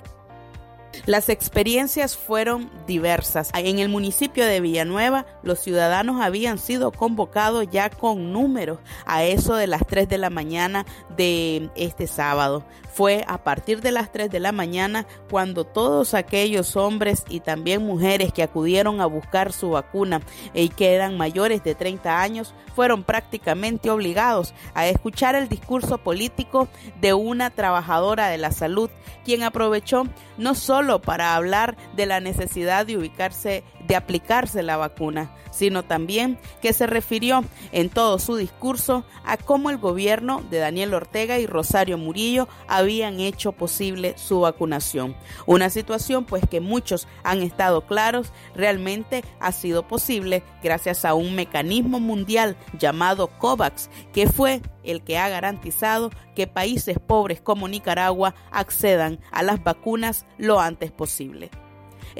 [1.05, 3.49] las experiencias fueron diversas.
[3.53, 9.55] En el municipio de Villanueva, los ciudadanos habían sido convocados ya con números a eso
[9.55, 10.85] de las 3 de la mañana
[11.15, 12.63] de este sábado.
[12.93, 17.85] Fue a partir de las 3 de la mañana cuando todos aquellos hombres y también
[17.85, 20.21] mujeres que acudieron a buscar su vacuna
[20.53, 26.67] y que eran mayores de 30 años fueron prácticamente obligados a escuchar el discurso político
[26.99, 28.89] de una trabajadora de la salud,
[29.23, 30.03] quien aprovechó
[30.37, 36.37] no solo para hablar de la necesidad de ubicarse, de aplicarse la vacuna, sino también
[36.61, 41.47] que se refirió en todo su discurso a cómo el gobierno de Daniel Ortega y
[41.47, 45.15] Rosario Murillo habían hecho posible su vacunación.
[45.47, 51.33] Una situación pues que muchos han estado claros realmente ha sido posible gracias a un
[51.33, 58.35] mecanismo mundial llamado COVAX que fue el que ha garantizado que países pobres como Nicaragua
[58.51, 61.49] accedan a las vacunas lo antes posible.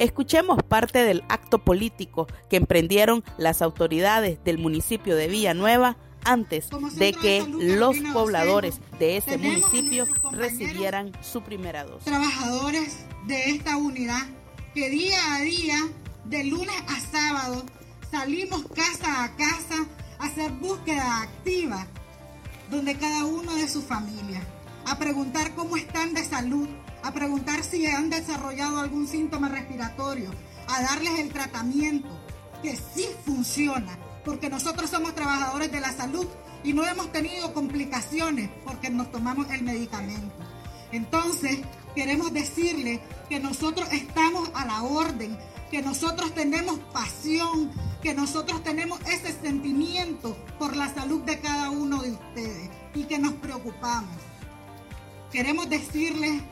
[0.00, 7.12] Escuchemos parte del acto político que emprendieron las autoridades del municipio de Villanueva antes de
[7.12, 12.06] que los pobladores de ese municipio recibieran su primera dosis.
[12.06, 14.26] Trabajadores de esta unidad
[14.72, 15.76] que día a día,
[16.24, 17.66] de lunes a sábado,
[18.10, 19.86] salimos casa a casa
[20.18, 21.86] a hacer búsqueda activa
[22.70, 24.40] donde cada uno de su familia,
[24.86, 26.70] a preguntar cómo están de salud,
[27.02, 30.30] a preguntar si han desarrollado algún síntoma respiratorio,
[30.68, 32.08] a darles el tratamiento
[32.62, 36.26] que sí funciona, porque nosotros somos trabajadores de la salud
[36.62, 40.34] y no hemos tenido complicaciones porque nos tomamos el medicamento.
[40.92, 41.60] Entonces,
[41.94, 45.38] queremos decirle que nosotros estamos a la orden,
[45.70, 47.70] que nosotros tenemos pasión
[48.02, 53.18] que nosotros tenemos ese sentimiento por la salud de cada uno de ustedes y que
[53.18, 54.16] nos preocupamos.
[55.30, 56.42] Queremos decirles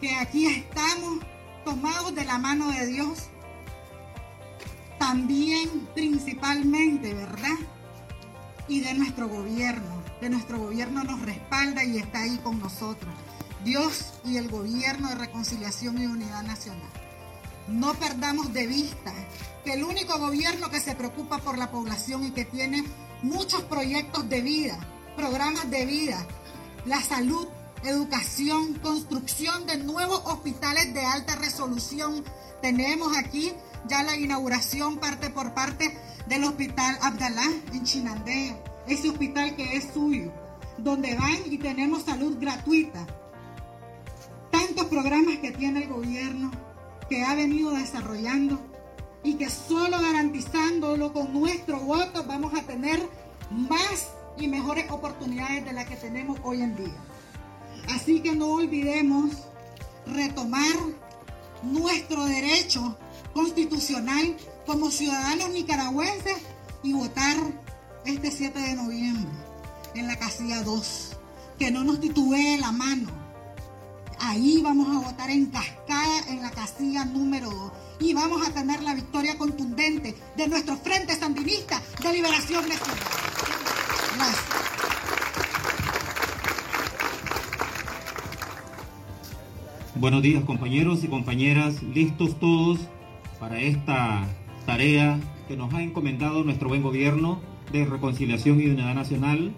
[0.00, 1.20] que aquí estamos
[1.64, 3.28] tomados de la mano de Dios,
[4.98, 7.56] también principalmente, ¿verdad?
[8.68, 13.14] Y de nuestro gobierno, de nuestro gobierno nos respalda y está ahí con nosotros.
[13.64, 16.90] Dios y el gobierno de reconciliación y unidad nacional.
[17.68, 19.12] No perdamos de vista
[19.64, 22.84] que el único gobierno que se preocupa por la población y que tiene
[23.22, 24.78] muchos proyectos de vida,
[25.16, 26.24] programas de vida,
[26.84, 27.48] la salud,
[27.88, 32.24] educación, construcción de nuevos hospitales de alta resolución.
[32.60, 33.52] Tenemos aquí
[33.88, 38.56] ya la inauguración parte por parte del Hospital Abdalá en Chinandega,
[38.88, 40.32] ese hospital que es suyo,
[40.78, 43.06] donde van y tenemos salud gratuita.
[44.50, 46.50] Tantos programas que tiene el gobierno
[47.08, 48.58] que ha venido desarrollando
[49.22, 53.00] y que solo garantizándolo con nuestro voto vamos a tener
[53.50, 54.08] más
[54.38, 56.94] y mejores oportunidades de las que tenemos hoy en día.
[57.88, 59.30] Así que no olvidemos
[60.06, 60.76] retomar
[61.62, 62.96] nuestro derecho
[63.32, 66.36] constitucional como ciudadanos nicaragüenses
[66.82, 67.36] y votar
[68.04, 69.30] este 7 de noviembre
[69.94, 71.16] en la casilla 2.
[71.58, 73.10] Que no nos titubee la mano.
[74.18, 78.82] Ahí vamos a votar en cascada en la casilla número 2 y vamos a tener
[78.82, 82.98] la victoria contundente de nuestro Frente Sandinista de Liberación Nacional.
[84.16, 84.55] Gracias.
[89.98, 92.86] Buenos días compañeros y compañeras, listos todos
[93.40, 94.28] para esta
[94.66, 95.18] tarea
[95.48, 97.40] que nos ha encomendado nuestro buen gobierno
[97.72, 99.54] de reconciliación y unidad nacional.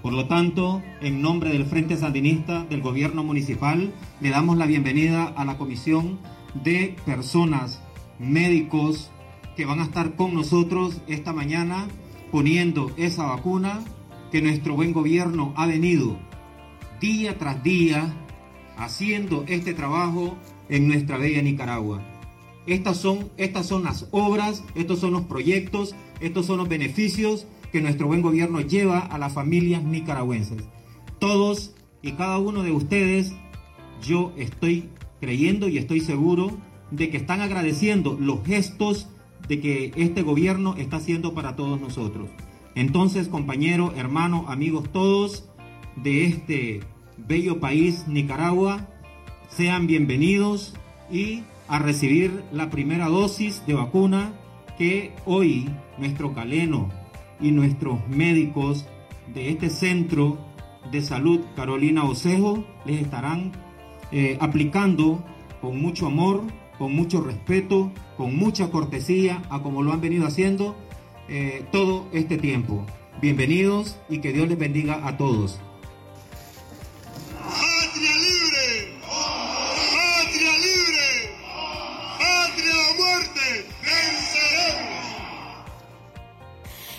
[0.00, 5.24] Por lo tanto, en nombre del Frente Sandinista del gobierno municipal, le damos la bienvenida
[5.24, 6.18] a la comisión
[6.54, 7.82] de personas,
[8.18, 9.10] médicos,
[9.58, 11.86] que van a estar con nosotros esta mañana
[12.30, 13.84] poniendo esa vacuna
[14.30, 16.16] que nuestro buen gobierno ha venido
[16.98, 18.14] día tras día
[18.84, 20.36] haciendo este trabajo
[20.68, 22.02] en nuestra bella Nicaragua.
[22.66, 27.80] Estas son, estas son las obras, estos son los proyectos, estos son los beneficios que
[27.80, 30.62] nuestro buen gobierno lleva a las familias nicaragüenses.
[31.18, 33.32] Todos y cada uno de ustedes,
[34.02, 36.56] yo estoy creyendo y estoy seguro
[36.90, 39.08] de que están agradeciendo los gestos
[39.48, 42.28] de que este gobierno está haciendo para todos nosotros.
[42.74, 45.48] Entonces, compañero, hermano, amigos todos
[45.96, 46.80] de este
[47.26, 48.88] bello país Nicaragua,
[49.48, 50.74] sean bienvenidos
[51.10, 54.32] y a recibir la primera dosis de vacuna
[54.76, 55.68] que hoy
[55.98, 56.90] nuestro caleno
[57.40, 58.86] y nuestros médicos
[59.34, 60.38] de este centro
[60.90, 63.52] de salud Carolina Osejo les estarán
[64.10, 65.24] eh, aplicando
[65.60, 66.42] con mucho amor,
[66.78, 70.76] con mucho respeto, con mucha cortesía a como lo han venido haciendo
[71.28, 72.84] eh, todo este tiempo.
[73.20, 75.60] Bienvenidos y que Dios les bendiga a todos.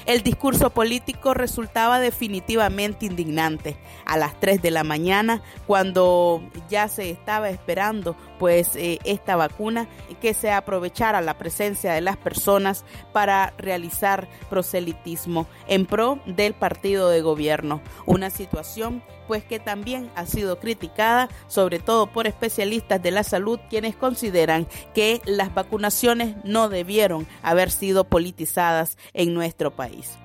[0.06, 3.78] El discurso político resultaba definitivamente indignante.
[4.06, 9.88] A las 3 de la mañana, cuando ya se estaba esperando pues eh, esta vacuna,
[10.22, 12.84] que se aprovechara la presencia de las personas
[13.14, 17.82] para realizar proselitismo en pro del partido de gobierno.
[18.06, 23.59] Una situación pues que también ha sido criticada sobre todo por especialistas de la salud
[23.69, 30.17] quienes consideran que las vacunaciones no debieron haber sido politizadas en nuestro país.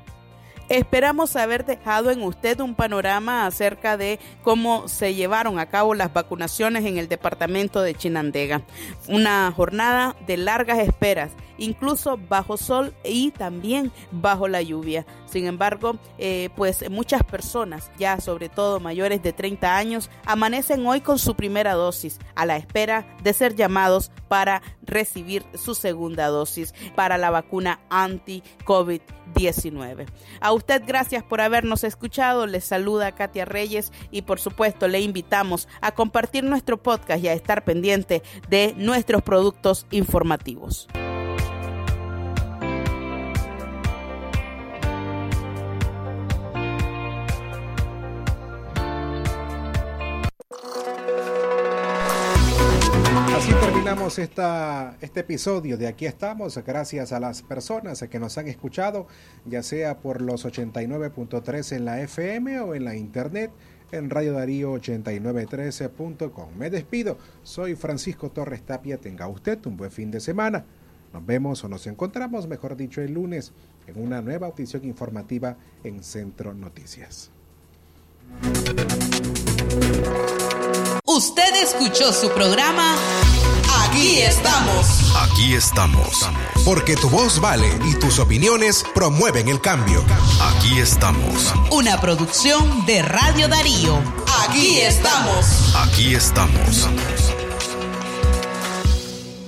[0.68, 6.12] Esperamos haber dejado en usted un panorama acerca de cómo se llevaron a cabo las
[6.12, 8.60] vacunaciones en el departamento de Chinandega.
[9.08, 15.06] Una jornada de largas esperas, incluso bajo sol y también bajo la lluvia.
[15.24, 21.00] Sin embargo, eh, pues muchas personas, ya sobre todo mayores de 30 años, amanecen hoy
[21.00, 26.74] con su primera dosis, a la espera de ser llamados para recibir su segunda dosis
[26.94, 27.80] para la vacuna
[29.28, 30.06] anti-COVID-19.
[30.40, 35.68] A usted gracias por habernos escuchado, les saluda Katia Reyes y por supuesto le invitamos
[35.80, 40.88] a compartir nuestro podcast y a estar pendiente de nuestros productos informativos.
[53.78, 59.06] Terminamos esta, este episodio de Aquí estamos, gracias a las personas que nos han escuchado,
[59.46, 63.52] ya sea por los 89.3 en la FM o en la internet
[63.92, 66.48] en Radio Darío 8913.com.
[66.58, 70.64] Me despido, soy Francisco Torres Tapia, tenga usted un buen fin de semana
[71.12, 73.52] Nos vemos o nos encontramos, mejor dicho, el lunes
[73.86, 77.30] en una nueva audición informativa en Centro Noticias.
[81.10, 82.94] Usted escuchó su programa
[83.86, 84.86] Aquí estamos.
[85.16, 86.28] Aquí estamos.
[86.66, 90.04] Porque tu voz vale y tus opiniones promueven el cambio.
[90.42, 91.54] Aquí estamos.
[91.70, 94.02] Una producción de Radio Darío.
[94.46, 95.74] Aquí estamos.
[95.76, 96.86] Aquí estamos.